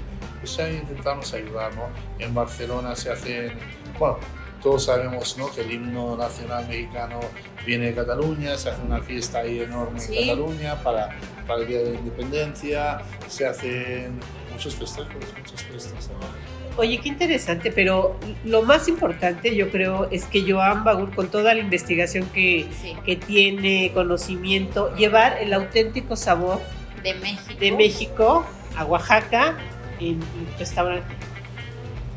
[0.40, 1.84] pues ahí intentamos ayudar, ¿no?
[2.18, 3.52] En Barcelona se hacen,
[3.98, 4.18] bueno,
[4.62, 5.50] todos sabemos ¿no?
[5.50, 7.20] que el himno nacional mexicano
[7.66, 10.16] viene de Cataluña, se hace una fiesta ahí enorme Sí.
[10.18, 11.10] en Cataluña para,
[11.46, 12.98] para el Día de la Independencia,
[13.28, 14.18] se hacen
[14.52, 16.08] muchos festejos, muchas fiestas.
[16.10, 16.50] ¿no?
[16.76, 21.52] Oye, qué interesante, pero lo más importante yo creo es que Joan Bagur, con toda
[21.54, 26.60] la investigación que, Sí, que tiene, conocimiento, llevar el auténtico sabor
[27.02, 27.58] de México.
[27.60, 28.46] de México
[28.76, 29.56] a Oaxaca
[29.98, 31.12] en un restaurante.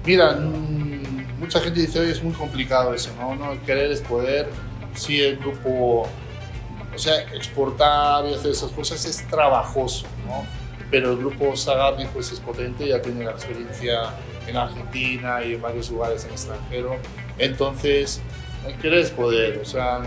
[0.05, 0.37] Mira,
[1.43, 3.35] mucha gente dice, oye, es muy complicado eso, ¿no?
[3.35, 4.47] no querer es poder.
[4.95, 6.07] Sí, el grupo,
[6.95, 10.45] o sea, exportar y hacer esas cosas es trabajoso, ¿no?
[10.91, 14.13] Pero el grupo Sagardi pues es potente, ya tiene la experiencia
[14.47, 16.95] en Argentina y en varios lugares en extranjero.
[17.39, 18.21] Entonces,
[18.81, 20.01] querer es poder, o sea,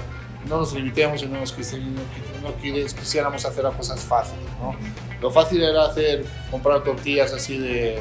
[0.48, 4.00] no nos limitemos y no nos quisi- no qui- no quis- quisiéramos hacer las cosas
[4.00, 4.76] fáciles, ¿no?
[5.20, 7.98] Lo fácil era hacer, comprar tortillas así de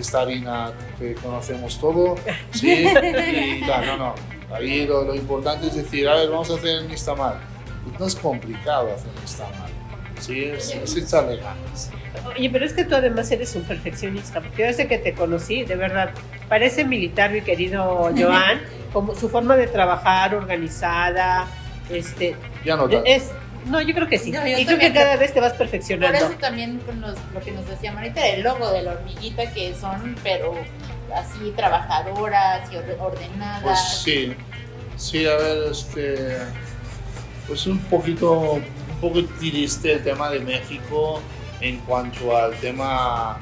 [0.00, 2.16] esta harina que conocemos todo,
[2.52, 2.86] ¿sí?
[2.86, 4.14] Y tal, no, no.
[4.54, 7.38] Ahí lo, lo importante es decir, a ver, vamos a hacer el nixtamal.
[7.98, 9.70] No es complicado hacer el nixtamal,
[10.20, 10.44] ¿sí?
[10.44, 11.90] Es, es echarle ganas.
[12.36, 15.64] Oye, pero es que tú además eres un perfeccionista, porque yo desde que te conocí,
[15.64, 16.10] de verdad,
[16.48, 18.60] parece militar, mi querido Joan,
[18.92, 21.46] como su forma de trabajar organizada,
[21.90, 22.34] este,
[22.64, 23.02] Ya no tanto.
[23.06, 23.30] es,
[23.66, 24.30] no, yo creo que sí.
[24.30, 26.16] No, yo y creo que cada vez te vas Por perfeccionando.
[26.18, 29.74] eso también con los- lo que nos decía Marita, el logo de la hormiguita, que
[29.74, 30.54] son, pero
[31.14, 33.62] así, trabajadoras y orde- ordenadas.
[33.62, 34.34] Pues sí,
[34.96, 36.38] sí, a ver, este,
[37.46, 38.64] pues un poquito, un
[39.00, 41.20] poco triste el tema de México
[41.60, 43.38] en cuanto al tema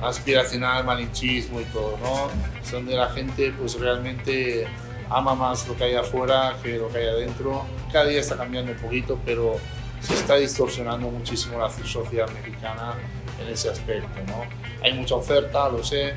[0.00, 2.30] aspiracional, malinchismo y todo, ¿no?
[2.62, 4.66] Es donde la gente pues realmente
[5.10, 7.64] ama más lo que hay afuera que lo que hay adentro.
[7.92, 9.56] Cada día está cambiando un poquito, pero
[10.00, 12.94] se está distorsionando muchísimo la sociedad mexicana
[13.40, 14.44] en ese aspecto, ¿no?
[14.82, 16.14] Hay mucha oferta, lo sé,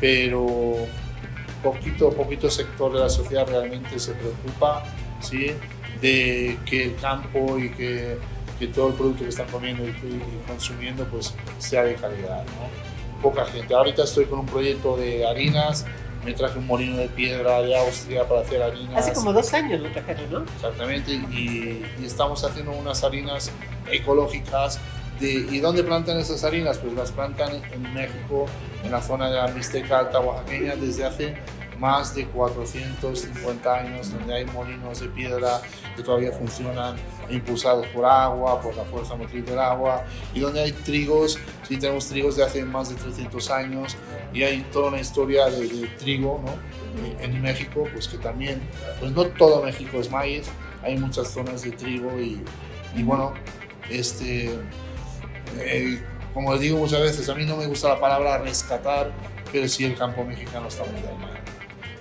[0.00, 0.76] pero
[1.62, 4.84] poquito, poquito sector de la sociedad realmente se preocupa
[5.20, 5.52] ¿sí?
[6.00, 8.16] de que el campo y que,
[8.74, 9.94] todo el producto que están comiendo y,
[10.46, 12.44] consumiendo pues sea de calidad.
[13.22, 13.74] Poca gente.
[13.74, 15.86] Ahorita estoy con un proyecto de harinas,
[16.24, 18.96] me traje un molino de piedra de Austria para hacer harinas.
[18.96, 20.42] Hace como dos años lo trajeron, ¿no?
[20.42, 23.50] Exactamente, y, y estamos haciendo unas harinas
[23.90, 24.80] ecológicas.
[25.20, 26.78] De, ¿Y dónde plantan esas harinas?
[26.78, 28.46] Pues las plantan en México,
[28.84, 31.36] en la zona de la Mixteca Alta Oaxaqueña, desde hace
[31.78, 35.60] más de 450 años, donde hay molinos de piedra
[35.96, 36.96] que todavía funcionan,
[37.30, 40.04] impulsados por agua, por la fuerza motriz del agua,
[40.34, 43.96] y donde hay trigos, sí tenemos trigos de hace más de 300 años,
[44.32, 46.52] y hay toda una historia de, trigo, ¿no?
[47.02, 48.60] Eh, en México, pues que también,
[49.00, 50.48] pues no todo México es maíz,
[50.82, 52.42] hay muchas zonas de trigo y,
[53.02, 53.34] bueno,
[53.90, 54.50] este,
[55.58, 56.02] eh,
[56.34, 59.12] como les digo muchas veces, a mí no me gusta la palabra rescatar,
[59.52, 61.37] pero sí el campo mexicano está muy dañado.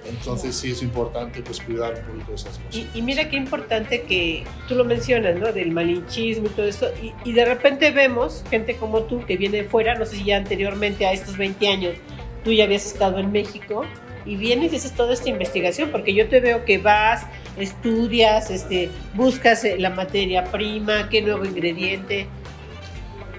[0.10, 2.76] Entonces sí es importante pues cuidar un poquito esas cosas.
[2.76, 5.52] Y, y mira qué importante que tú lo mencionas, ¿no?
[5.52, 6.88] Del malinchismo y todo esto.
[7.02, 10.26] Y, y de repente vemos gente como tú que viene de fuera, no sé si
[10.26, 11.96] ya anteriormente a estos 20 años
[12.44, 13.84] tú ya habías estado en México
[14.26, 17.26] y vienes y haces toda esta investigación, porque yo te veo que vas,
[17.58, 22.28] estudias, este, buscas eh, la materia prima, qué nuevo ingrediente.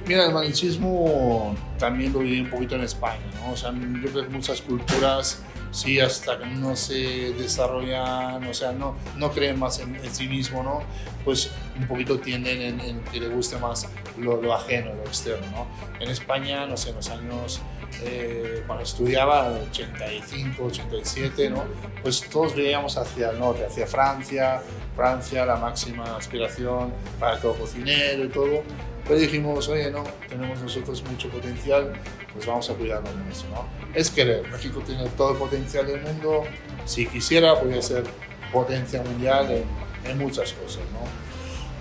[0.06, 3.52] Mira, el malinchismo también lo viví un poquito en España, ¿no?
[3.52, 8.72] O sea, yo creo que muchas culturas, sí, hasta que no se desarrollan, o sea,
[8.72, 10.82] no, no creen más en, en sí mismo, ¿no?
[11.24, 13.88] Pues un poquito tienden en, en que le guste más
[14.18, 15.66] lo, lo ajeno, lo externo, ¿no?
[16.00, 17.60] En España, no sé, en los años
[18.02, 21.64] eh, cuando estudiaba, 85, 87, ¿no?
[22.02, 24.62] Pues todos veíamos hacia el norte, hacia Francia,
[24.94, 28.62] Francia, la máxima aspiración para todo cocinero y todo.
[29.08, 31.94] Pero dijimos, oye, no, tenemos nosotros mucho potencial,
[32.34, 33.66] pues vamos a cuidarnos de eso, ¿no?
[33.94, 34.46] Es querer.
[34.48, 36.44] México tiene todo el potencial del mundo.
[36.84, 38.04] Si quisiera, podría ser
[38.52, 41.00] potencia mundial en, en muchas cosas, ¿no?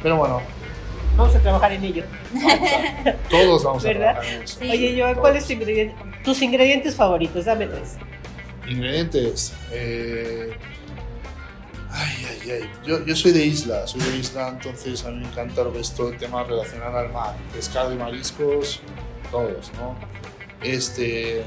[0.01, 0.41] Pero bueno,
[1.17, 2.03] Vamos a trabajar en ello.
[3.29, 4.59] todos vamos a trabajar en eso.
[4.61, 5.47] Oye, yo, ¿cuáles
[6.23, 7.45] tus ingredientes favoritos?
[7.45, 7.95] Dame tres.
[8.67, 9.53] Ingredientes.
[9.71, 10.51] eh,
[11.99, 12.71] Ay, ay, ay.
[12.85, 16.09] Yo, yo soy de isla, soy de isla, entonces a mí me encanta lo todo
[16.09, 17.35] el tema relacionado al mar.
[17.51, 18.81] Pescado y mariscos,
[19.31, 19.95] todos, ¿no?
[20.61, 21.43] Este.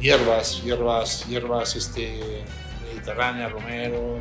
[0.00, 2.44] Hierbas, hierbas, hierbas este,
[2.86, 4.18] mediterráneas, romero,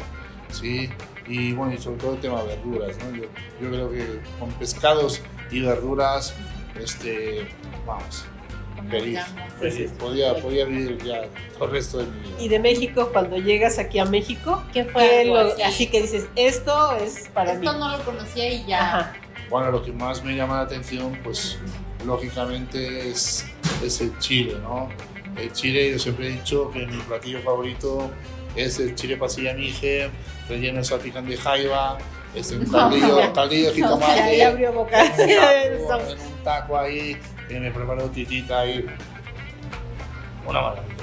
[0.52, 0.90] ¿sí?
[1.28, 3.16] Y bueno, y sobre todo el tema de verduras, ¿no?
[3.16, 3.24] Yo,
[3.62, 5.22] yo creo que con pescados
[5.52, 6.34] y verduras,
[6.80, 7.48] este,
[7.86, 8.26] vamos,
[8.90, 9.20] feliz,
[9.60, 9.92] feliz.
[10.00, 11.22] Podía, podía vivir ya
[11.62, 12.36] el resto de mi vida.
[12.42, 15.62] Y de México, cuando llegas aquí a México, ¿Qué fue ¿qué algo lo- así?
[15.62, 17.66] así que dices, esto es para mí.
[17.66, 18.82] Esto no lo conocía y ya.
[18.82, 19.14] Ajá.
[19.50, 21.58] Bueno, lo que más me llama la atención, pues
[22.06, 23.46] lógicamente es,
[23.84, 24.90] es el chile, ¿no?
[25.38, 28.12] El chile, yo siempre he dicho que mi platillo favorito
[28.56, 30.10] es el chile pasilla mije,
[30.48, 31.98] relleno de salpicón de jaiba,
[32.36, 35.04] es un caldillo, caldillo de jitomate, Ya, ya abrió boca.
[35.06, 35.12] en
[35.82, 37.18] un taco, en un taco ahí,
[37.54, 38.86] que me preparó titita ahí.
[40.46, 40.94] Una maravilla.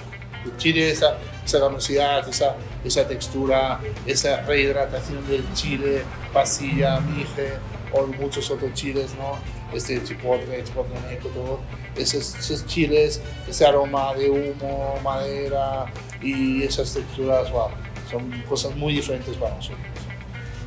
[0.44, 7.54] El chile, esa, esa carnosidad, esa, esa textura, esa rehidratación del chile, pasilla, mije,
[7.92, 9.38] o muchos otros chiles, ¿no?
[9.76, 11.60] Este chipotle, chipotle negro, todo.
[11.96, 15.86] Esos, esos chiles, ese aroma de humo, madera
[16.20, 17.68] y esas texturas, wow,
[18.10, 19.86] son cosas muy diferentes para nosotros.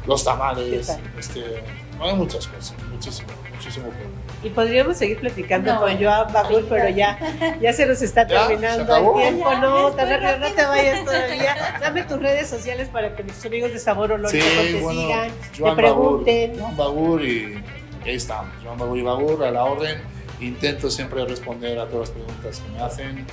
[0.06, 1.64] Los tamales, este,
[2.06, 3.86] hay muchas cosas, muchísimo, muchísimo.
[3.88, 5.80] por- Y podríamos seguir platicando No.
[5.82, 7.18] con Joan Bagul, pero ya,
[7.62, 8.47] ya se nos está ¿Ya?
[8.47, 8.82] terminando
[9.16, 9.49] el tiempo.
[9.51, 11.56] Ya, No, tan rápido, no te vayas todavía.
[11.80, 15.30] Dame tus redes sociales para que nuestros amigos de Sabor Olor Sí, te bueno, sigan,
[15.58, 16.51] Joan te pregunten.
[16.51, 17.64] Bagur, Joan Bagur y
[18.06, 20.01] ahí estamos, Joan Bagur y Bagur a la orden.
[20.41, 23.26] Intento siempre responder a todas las preguntas que me hacen.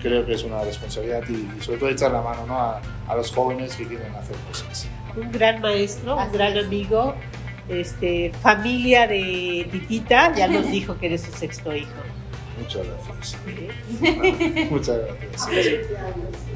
[0.00, 2.54] Creo que es una responsabilidad y, y sobre todo echar la mano ¿no?
[2.58, 4.86] a, a los jóvenes que quieren hacer cosas.
[5.16, 6.64] un gran maestro, un Así gran es.
[6.64, 7.14] amigo,
[7.68, 11.88] este, familia de Titita, ya nos dijo que eres su sexto hijo.
[12.60, 13.36] Muchas gracias.
[14.70, 15.48] Muchas gracias.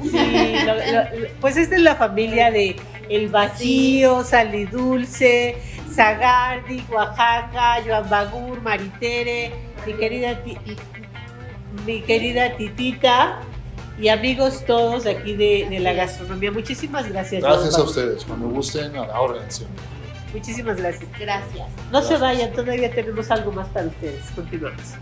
[0.01, 2.75] Sí, lo- lo- lo- pues esta es la familia de
[3.09, 5.55] El Bajío, Salidulce,
[5.93, 9.51] Zagardi, Oaxaca, Joan Bagur, Maritere,
[9.85, 10.57] mi querida, ti-
[11.85, 13.39] mi querida Titita
[13.99, 16.51] y amigos todos de aquí de, de la gastronomía.
[16.51, 17.41] Muchísimas gracias.
[17.41, 18.25] Gracias a ustedes.
[18.25, 19.81] Cuando gusten, a la orden siempre.
[20.33, 21.09] Muchísimas gracias.
[21.19, 21.67] Gracias.
[21.91, 24.23] No se vayan, todavía tenemos algo más para ustedes.
[24.31, 24.95] Continuamos.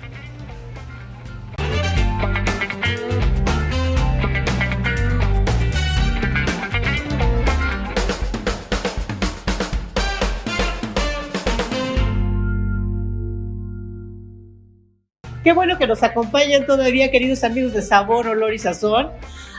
[15.43, 19.09] Qué bueno que nos acompañan todavía, queridos amigos de Sabor, Olor y Sazón.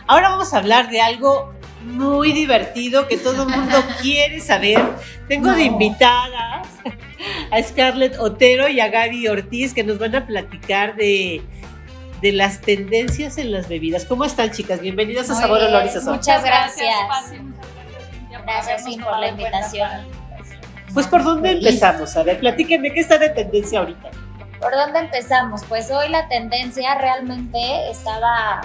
[0.07, 1.53] Ahora vamos a hablar de algo
[1.85, 4.80] muy divertido que todo el mundo quiere saber.
[5.28, 6.68] Tengo de invitadas
[7.51, 11.43] a Scarlett Otero y a Gaby Ortiz que nos van a platicar de,
[12.20, 14.05] de las tendencias en las bebidas.
[14.05, 14.80] ¿Cómo están, chicas?
[14.80, 16.16] Bienvenidas a Muy Sabor, Olor y Sazón.
[16.16, 16.95] Muchas gracias.
[18.45, 19.91] Gracias, por la invitación.
[20.93, 22.16] Pues, ¿por dónde empezamos?
[22.16, 24.11] A ver, platíquenme, ¿qué está de tendencia ahorita?
[24.61, 25.64] ¿Por dónde empezamos?
[25.64, 28.61] Pues hoy la tendencia realmente estaba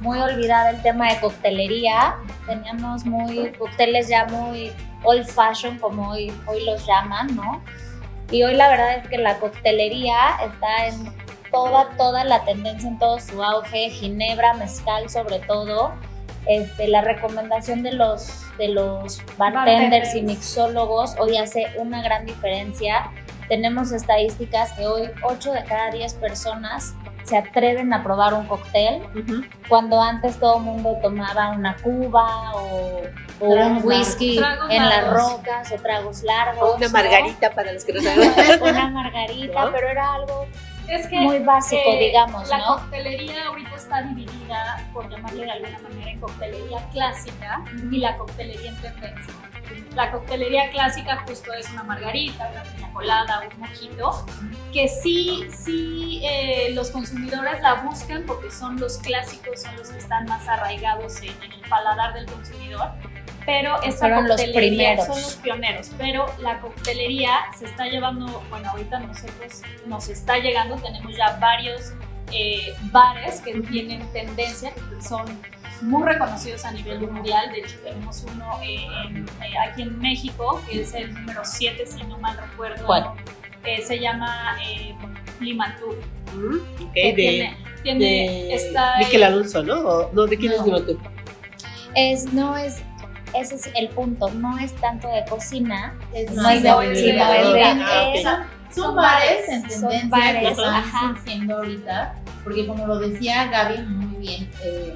[0.00, 2.16] muy olvidada el tema de coctelería.
[2.46, 4.72] Teníamos muy cócteles ya muy
[5.02, 7.62] old fashion, como hoy, hoy los llaman, ¿no?
[8.30, 11.12] Y hoy la verdad es que la coctelería está en
[11.50, 15.92] toda, toda la tendencia, en todo su auge, ginebra, mezcal sobre todo.
[16.46, 20.22] Este, la recomendación de los, de los bartenders y Bartenders.
[20.22, 23.10] mixólogos hoy hace una gran diferencia.
[23.48, 26.94] Tenemos estadísticas que hoy 8 de cada 10 personas
[27.24, 29.02] se atreven a probar un cóctel,
[29.68, 33.02] cuando antes todo el mundo tomaba una cuba o,
[33.40, 34.70] o un whisky largos.
[34.70, 36.62] en las rocas o tragos largos.
[36.62, 36.92] O una ¿no?
[36.92, 38.32] margarita para los que no saben.
[38.62, 39.72] Una margarita, ¿No?
[39.72, 40.46] pero era algo
[40.88, 42.66] Es que muy básico, eh, digamos, la ¿no?
[42.76, 48.70] coctelería ahorita está dividida, por llamarle de alguna manera, en coctelería clásica y la coctelería
[48.70, 49.34] en tendencia.
[49.94, 54.26] La coctelería clásica justo es una margarita, una piña colada, un mojito,
[54.72, 59.98] que sí, sí eh, los consumidores la buscan porque son los clásicos, son los que
[59.98, 62.90] están más arraigados en, en el paladar del consumidor.
[63.46, 65.06] Pero esta Fueron los primeros.
[65.06, 70.76] son los pioneros, pero la coctelería se está llevando, bueno, ahorita nosotros nos está llegando,
[70.76, 71.94] tenemos ya varios
[72.30, 75.24] eh, bares que tienen tendencia, que son
[75.82, 77.50] muy reconocidos a nivel mundial.
[77.52, 81.84] De hecho, tenemos uno eh, en- eh, aquí en México, que es el número 7,
[81.86, 82.84] si no mal recuerdo.
[82.86, 83.10] ¿Cuál?
[83.64, 84.94] Eh, se llama eh,
[85.40, 85.96] Limantur.
[86.34, 90.10] Mm, ok, que de, tiene, tiene de esta, Miquel Alonso, ¿no?
[90.12, 90.66] No, ¿de quién es No.
[90.66, 90.98] Limantur?
[91.94, 92.82] Es, no es,
[93.34, 97.02] ese es el punto, no es tanto de cocina, Es no más es de es
[97.04, 100.84] de- Ah, Son, Son bares en son tendencia bares, que están
[101.16, 102.14] surgiendo ahorita,
[102.44, 104.94] porque como lo decía Gaby muy bien, eh,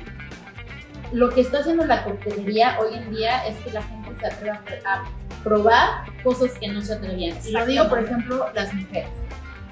[1.13, 4.51] lo que está haciendo la coctelería hoy en día es que la gente se atreve
[4.51, 5.89] a, pr- a probar
[6.23, 7.37] cosas que no se atrevían.
[7.47, 9.11] Y lo digo, por ejemplo, las mujeres.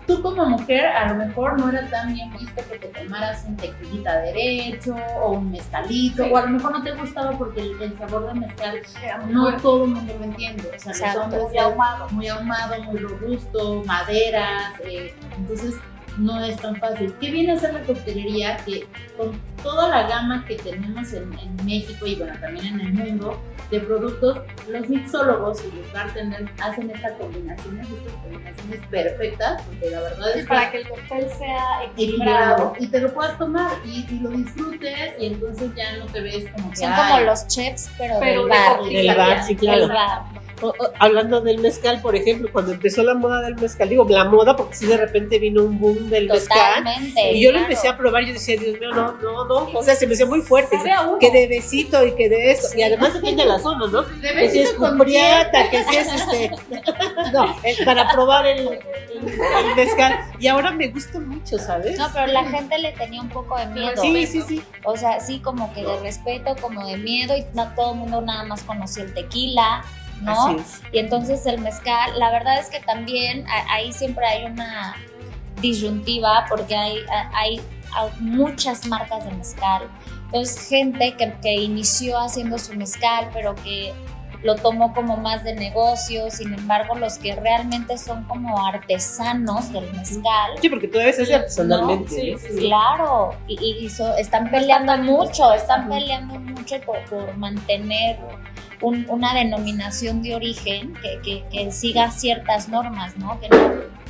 [0.07, 3.57] Tú como mujer a lo mejor no era tan bien visto que te tomaras un
[3.57, 7.97] tequilita derecho o un mezcalito, o a lo mejor no te gustaba porque el, el
[7.97, 8.81] sabor del mezcal
[9.29, 10.69] no todo el mundo lo entiende.
[10.75, 11.19] O sea, Exacto.
[11.19, 12.09] los hombres muy ahumado.
[12.11, 15.75] muy ahumado, muy robusto, maderas, eh, entonces
[16.21, 17.13] no es tan fácil.
[17.21, 18.57] ¿Qué viene a hacer la coctelería?
[18.59, 22.93] Que con toda la gama que tenemos en, en México y bueno, también en el
[22.93, 23.41] mundo
[23.71, 30.01] de productos, los mixólogos y los bartenders hacen estas combinaciones, estas combinaciones perfectas, porque la
[30.01, 32.73] verdad Sí, es para que el cóctel sea equilibrado equilibrado.
[32.81, 36.47] y te lo puedas tomar y, y lo disfrutes y entonces ya no te ves
[36.53, 38.83] como que son "Ay, como los chefs, pero, Pero del de bar.
[38.83, 39.89] Del bar, sí, claro.
[40.63, 44.25] O- o- hablando del mezcal, por ejemplo, cuando empezó la moda del mezcal, digo la
[44.25, 46.85] moda porque sí de repente vino un boom del mezcal.
[47.33, 49.95] Y yo lo empecé a probar, yo decía, Dios mío, no, no, no, o sea,
[49.95, 50.79] se me hacía muy fuerte.
[51.19, 52.69] Que de besito y que de eso.
[52.77, 54.03] Y además depende de la zona, ¿no?
[54.03, 54.73] de Que si es
[55.71, 56.51] que si es este.
[57.33, 57.55] No,
[57.85, 58.79] para probar el
[59.77, 60.21] mezcal.
[60.39, 61.99] Y ahora me gusta mucho, ¿sabes?
[61.99, 64.01] No, pero la gente le tenía un poco de miedo.
[64.01, 64.63] Sí, sí, sí.
[64.85, 68.21] O sea, sí, como que de respeto, como de miedo, y no todo el mundo
[68.21, 69.85] nada más conocía el tequila,
[70.21, 70.57] ¿no?
[70.93, 74.97] Y entonces el mezcal, la verdad es que también ahí siempre hay una
[75.61, 76.99] disyuntiva porque hay,
[77.33, 77.61] hay,
[77.95, 79.89] hay muchas marcas de mezcal.
[80.27, 83.93] Entonces gente que, que inició haciendo su mezcal, pero que
[84.43, 89.93] lo tomó como más de negocio, sin embargo los que realmente son como artesanos del
[89.93, 92.09] mezcal, Sí, porque todavía se hace artesanalmente.
[92.11, 92.39] Sí, ¿no?
[92.39, 92.59] sí, sí.
[92.67, 98.19] Claro, y, y- y so- están peleando mucho, están peleando mucho por, por mantener
[98.81, 103.39] un- una denominación de origen que, que- que siga ciertas normas, ¿no?
[103.41, 103.59] Que no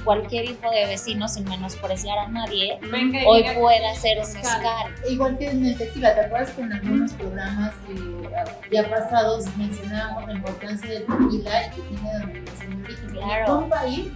[0.04, 3.50] cualquier hijo de vecino, sin menospreciar a nadie, Venga hoy que
[3.92, 4.94] hacer un mezcal.
[5.08, 8.28] Igual que en el tequila, ¿te acuerdas que en algunos programas eh,
[8.72, 13.10] ya pasados mencionábamos la importancia del tequila y que tiene denominación de origen?
[13.10, 13.44] Claro.
[13.46, 14.06] En un país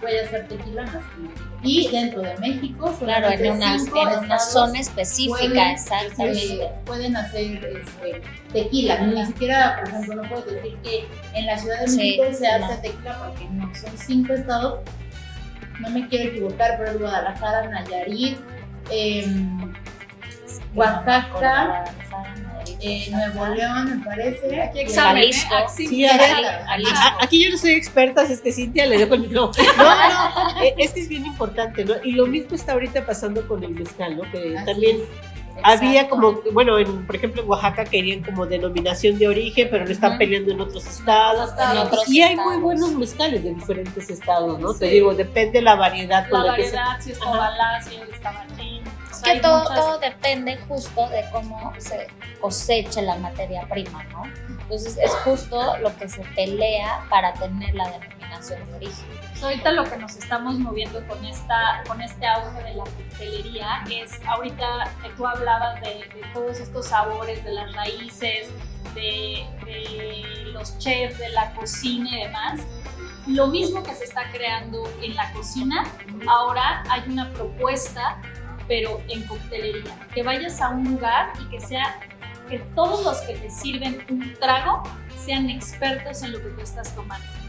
[0.00, 1.44] puede hacer tequila México.
[1.62, 6.54] Y dentro de México, Claro, en una, en una zona específica, pueden, exactamente.
[6.64, 8.98] eh, pueden hacer este, tequila.
[9.00, 12.58] Ni siquiera, por ejemplo, no puedes decir que en la Ciudad de Sí, México se
[12.58, 12.64] no.
[12.64, 14.80] hace tequila porque no, son cinco estados.
[15.80, 18.38] No me quiero equivocar, pero es Guadalajara, Nayarit,
[18.90, 19.72] em,
[20.74, 21.84] Oaxaca,
[22.82, 23.08] eh.
[23.10, 24.60] Nuevo León, me parece.
[24.62, 25.32] Aquí examen, ¿eh?
[25.32, 25.54] Jalisco.
[25.54, 26.30] Aquí Sí, a ver,
[26.66, 26.94] Jalisco.
[26.96, 29.68] a- a- aquí yo no soy experta, así es que Cintia le dejo el micrófono.
[29.76, 29.84] No,
[30.54, 31.94] no, eh, es que es bien importante, ¿no?
[32.04, 34.22] Y lo mismo está ahorita pasando con el mezcal, ¿no?
[34.30, 35.02] Que Así también es.
[35.62, 39.90] Había como, bueno, en, por ejemplo, en Oaxaca querían como denominación de origen, pero lo
[39.90, 41.50] están peleando en otros estados.
[41.72, 44.72] En otros y hay muy buenos mezcales de diferentes estados, ¿no?
[44.74, 46.76] Te digo, depende la variedad con La la que se...
[46.76, 47.18] variedad, si es
[47.84, 48.10] si es.
[49.20, 52.06] O que todo, muchas- todo depende justo de cómo se
[52.40, 54.22] cosecha la materia prima, ¿no?
[54.48, 59.06] Entonces es justo lo que se pelea para tener la denominación de origen.
[59.42, 64.20] Ahorita lo que nos estamos moviendo con, esta, con este auge de la coctelería es,
[64.26, 68.48] ahorita tú hablabas de, de todos estos sabores, de las raíces,
[68.94, 72.60] de, de los chefs, de la cocina y demás,
[73.26, 75.84] lo mismo que se está creando en la cocina,
[76.26, 78.20] ahora hay una propuesta,
[78.66, 79.94] pero en coctelería.
[80.14, 82.00] Que vayas a un lugar y que sea,
[82.48, 84.82] que todos los que te sirven un trago
[85.24, 87.39] sean expertos en lo que tú estás tomando.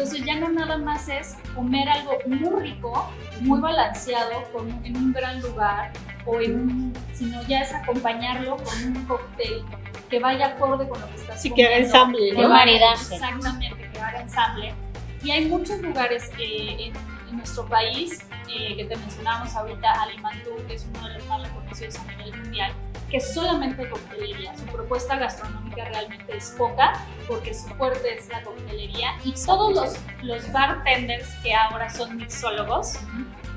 [0.00, 3.10] Entonces ya no nada más es comer algo muy rico,
[3.42, 5.92] muy balanceado, con, en un gran lugar,
[6.24, 9.62] o en un, sino ya es acompañarlo con un cóctel
[10.08, 12.48] que vaya acorde con lo que estás Sí, que haga comiendo, ensamble, que ¿no?
[12.48, 13.14] vaya- Maridaje.
[13.14, 14.74] Exactamente, que haga ensamble.
[15.22, 16.92] Y hay muchos lugares eh, en,
[17.28, 21.42] en nuestro país, eh, que te mencionamos ahorita, Alimantú, que es uno de los más
[21.42, 22.72] reconocidos a nivel mundial,
[23.10, 24.56] que solamente coctelería.
[24.56, 26.92] Su propuesta gastronómica realmente es poca,
[27.26, 29.08] porque su fuerte es la coctelería.
[29.24, 32.94] Y todos los, los bartenders que ahora son mixólogos,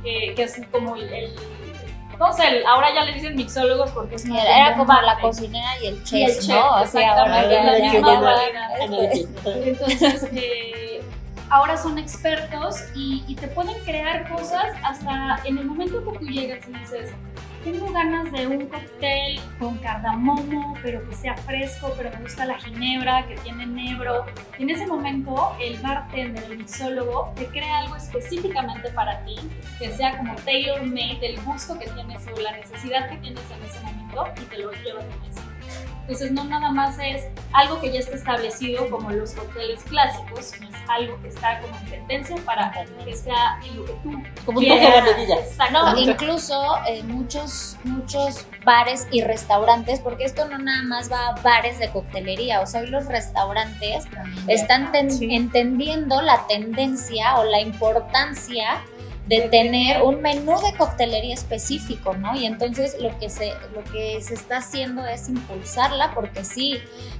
[0.03, 1.03] eh, que es como el...
[1.13, 1.35] el-
[2.19, 5.87] no sé, ahora ya le dicen mixólogos porque es más era como la cocinera y
[5.87, 6.81] el Y chef, el chef, ¿no?
[6.81, 8.01] O sea, ahora la analogía.
[9.45, 11.01] Entonces, eh,
[11.49, 16.25] ahora son expertos y, y te pueden crear cosas hasta en el momento que tú
[16.25, 17.11] llegas y dices,
[17.63, 22.59] tengo ganas de un cóctel con cardamomo, pero que sea fresco, pero me gusta la
[22.59, 24.25] ginebra, que tiene nebro.
[24.59, 29.35] En ese momento, el bartender, el mixólogo, te crea algo específicamente para ti,
[29.79, 33.79] que sea como tailor-made del gusto que tienes o la necesidad que tienes en ese
[33.79, 35.52] momento y te lo lleva a tu mesa.
[36.01, 40.67] Entonces no nada más es algo que ya está establecido como los cócteles clásicos, sino
[40.67, 42.73] es algo que está como en tendencia para
[43.05, 45.05] que sea en lo que tú Como quieras.
[45.71, 51.35] No, incluso eh, muchos, muchos bares y restaurantes, porque esto no nada más va a
[51.41, 54.03] bares de coctelería, o sea, hoy los restaurantes
[54.49, 58.81] están ten- entendiendo la tendencia o la importancia
[59.27, 62.35] de tener un menú de coctelería específico, ¿no?
[62.35, 66.79] Y entonces lo que se, lo que se está haciendo es impulsarla porque sí,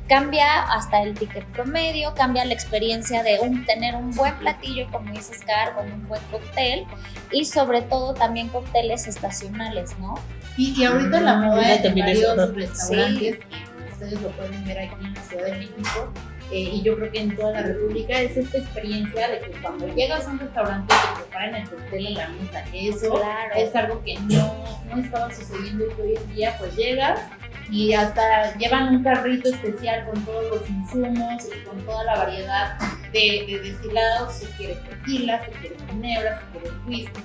[0.09, 5.11] cambia hasta el ticket promedio, cambia la experiencia de un, tener un buen platillo, como
[5.11, 6.85] dices, Car, con un buen cóctel
[7.31, 10.15] y sobre todo también cócteles estacionales, ¿no?
[10.57, 14.79] Y, y ahorita la moda en también eso, varios restaurantes, que ustedes lo pueden ver
[14.79, 16.13] aquí en la Ciudad de México,
[16.53, 19.87] eh, y yo creo que en toda la República, es esta experiencia de que cuando
[19.95, 23.55] llegas a un restaurante te preparan el cóctel en la mesa, que eso Claro.
[23.55, 27.19] es algo que no, no estaba sucediendo y que hoy en día pues llegas
[27.71, 32.77] y hasta llevan un carrito especial con todos los insumos y con toda la variedad
[33.11, 37.21] de, de destilados, si quieres tequila, si quieres ginebra, si quieres whisky,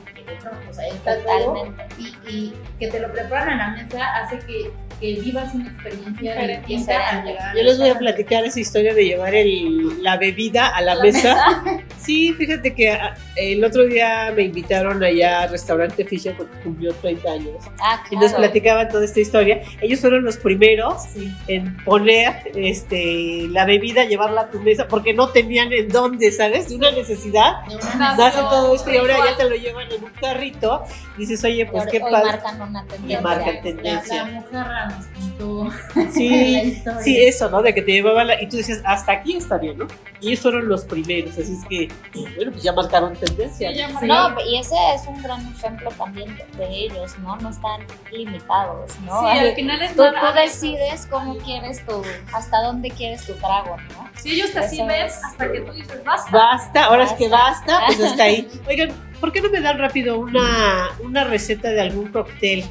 [0.71, 4.71] o sea, está todo y, y que te lo preparan a la mesa hace que,
[5.01, 6.67] que vivas una experiencia Diferente.
[6.67, 7.57] distinta al llegar.
[7.57, 11.63] Yo les voy a platicar esa historia de llevar el- la bebida a la, mesa.
[11.99, 16.95] Sí, fíjate que ah, el otro día me invitaron allá al restaurante Fisher porque cumplió
[16.95, 17.51] 30 años.
[17.81, 18.39] Ah, Y nos claro.
[18.45, 19.61] platicaban toda esta historia.
[19.83, 21.31] Ellos fueron los primeros Sí.
[21.49, 26.69] en poner este, la bebida, llevarla a tu mesa, porque no tenían en dónde, ¿sabes?
[26.71, 27.63] De una necesidad.
[27.69, 30.85] De una Nace todo esto y ahora ya te lo llevan en un carrito.
[31.17, 32.27] Dices, oye, pues Hoy- qué hoy padre.
[32.33, 33.21] marcan una tendencia.
[33.21, 34.25] marcan la, la tendencia.
[34.25, 35.71] mujer nos contó
[36.13, 37.63] Sí, sí, eso, ¿no?
[37.63, 38.41] De que te llevaban la...
[38.43, 39.87] Y tú decías, hasta aquí está bien, ¿no?
[40.21, 41.89] Y ellos fueron los primeros, así es que,
[42.37, 43.71] bueno, pues ya marcaron tendencia.
[43.71, 44.07] Sí, ya Sí.
[44.07, 47.37] No, y ese es un gran ejemplo también de, de ellos, ¿no?
[47.37, 49.21] No están limitados, ¿no?
[49.21, 52.03] Sí, al final es tú, tú decides cómo quieres tu,
[52.33, 54.08] hasta dónde quieres tu trago, ¿no?
[54.19, 55.23] Si ellos te sirven es.
[55.25, 56.31] hasta que tú dices basta.
[56.31, 57.73] Basta, ahora es que Basta.
[57.79, 58.49] basta, pues hasta ahí.
[58.69, 58.91] Oigan,
[59.21, 62.65] ¿por qué no me dan rápido una, una receta de algún cóctel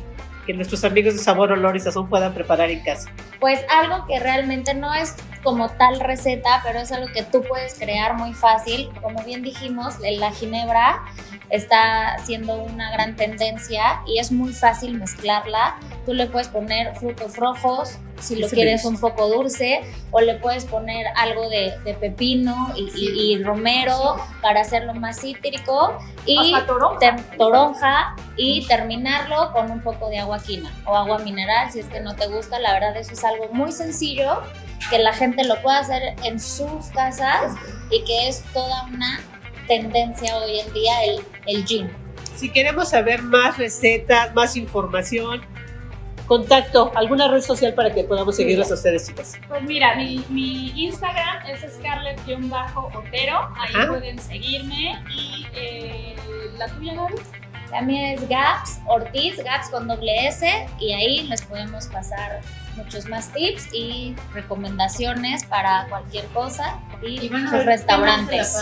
[0.45, 3.09] que nuestros amigos de Sabor, Olor y Sazón puedan preparar en casa?
[3.39, 5.15] Pues algo que realmente no es
[5.47, 8.89] como tal receta, pero es algo que tú puedes crear muy fácil.
[9.01, 11.03] Como bien dijimos, la ginebra
[11.49, 15.77] está siendo una gran tendencia y es muy fácil mezclarla.
[16.05, 19.81] Tú le puedes poner frutos rojos, si lo quieres un poco dulce,
[20.11, 25.21] o le puedes poner algo de, de pepino y, y- y romero para hacerlo más
[25.21, 25.97] cítrico.
[26.25, 26.99] Y toronja.
[26.99, 31.85] ter- toronja y terminarlo con un poco de agua quina o agua mineral si es
[31.87, 32.59] que no te gusta.
[32.59, 34.41] La verdad eso es algo muy sencillo
[34.89, 37.53] que la gente lo puede hacer en sus casas
[37.89, 39.19] y que es toda una
[39.67, 41.91] tendencia hoy en día el, el gin.
[42.35, 45.41] Si queremos saber más recetas, más información,
[46.27, 49.33] contacto, alguna red social para que podamos seguirlas a ustedes, chicas.
[49.47, 53.49] Pues mira, mi, mi Instagram es scarlett-otero.
[53.57, 53.87] Ahí Ajá.
[53.87, 55.01] pueden seguirme.
[55.09, 56.15] Y eh,
[56.57, 57.15] la tuya, Gaby.
[57.71, 62.39] También es Gaps Ortiz, Gaps con doble S y ahí les podemos pasar
[62.77, 68.55] muchos más tips y recomendaciones para cualquier cosa y, sus restaurantes.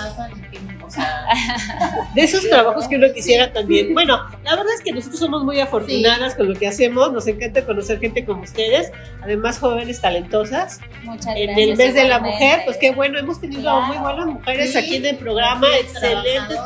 [0.86, 1.26] o sea,
[2.16, 3.94] De esos trabajos que uno quisiera también.
[3.94, 7.12] Bueno, la verdad es que nosotros somos muy afortunadas con lo que hacemos.
[7.12, 8.92] Nos encanta conocer gente como ustedes,
[9.22, 10.80] además jóvenes talentosas.
[11.04, 11.70] Muchas En gracias.
[11.70, 13.82] el mes de la mujer, pues qué bueno, hemos tenido Claro.
[13.88, 16.58] muy buenas mujeres Sí, aquí en el programa, sí, excelentes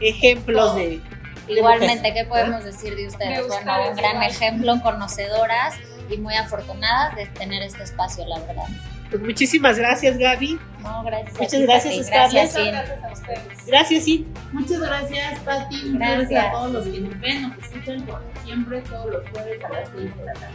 [0.00, 1.00] ejemplos de,
[1.46, 2.12] de Igualmente, mujeres.
[2.22, 3.36] ¿qué podemos decir de ustedes?
[3.38, 4.30] De bueno, un gran igual.
[4.30, 5.74] ejemplo, conocedoras
[6.10, 8.64] y muy afortunadas de tener este espacio, la verdad.
[9.10, 10.58] Pues muchísimas gracias, Gaby.
[10.82, 11.36] No, gracias.
[11.36, 12.06] a Muchas ti, gracias.
[12.06, 12.32] Scarlett.
[12.32, 13.66] Gracias, gracias a ustedes.
[13.66, 14.26] Gracias, sí.
[14.52, 15.76] Muchas gracias, Pati.
[15.76, 16.28] Muchas gracias.
[16.28, 16.44] Gracias.
[16.44, 19.88] a todos los que nos ven, nos escuchan, como siempre, todos los jueves a las
[19.94, 20.54] 6 de la tarde.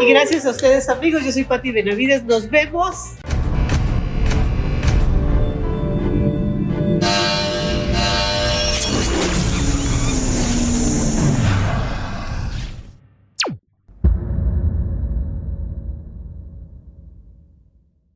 [0.00, 1.24] Y gracias a ustedes, amigos.
[1.24, 2.24] Yo soy Pati Benavides.
[2.24, 2.96] Nos vemos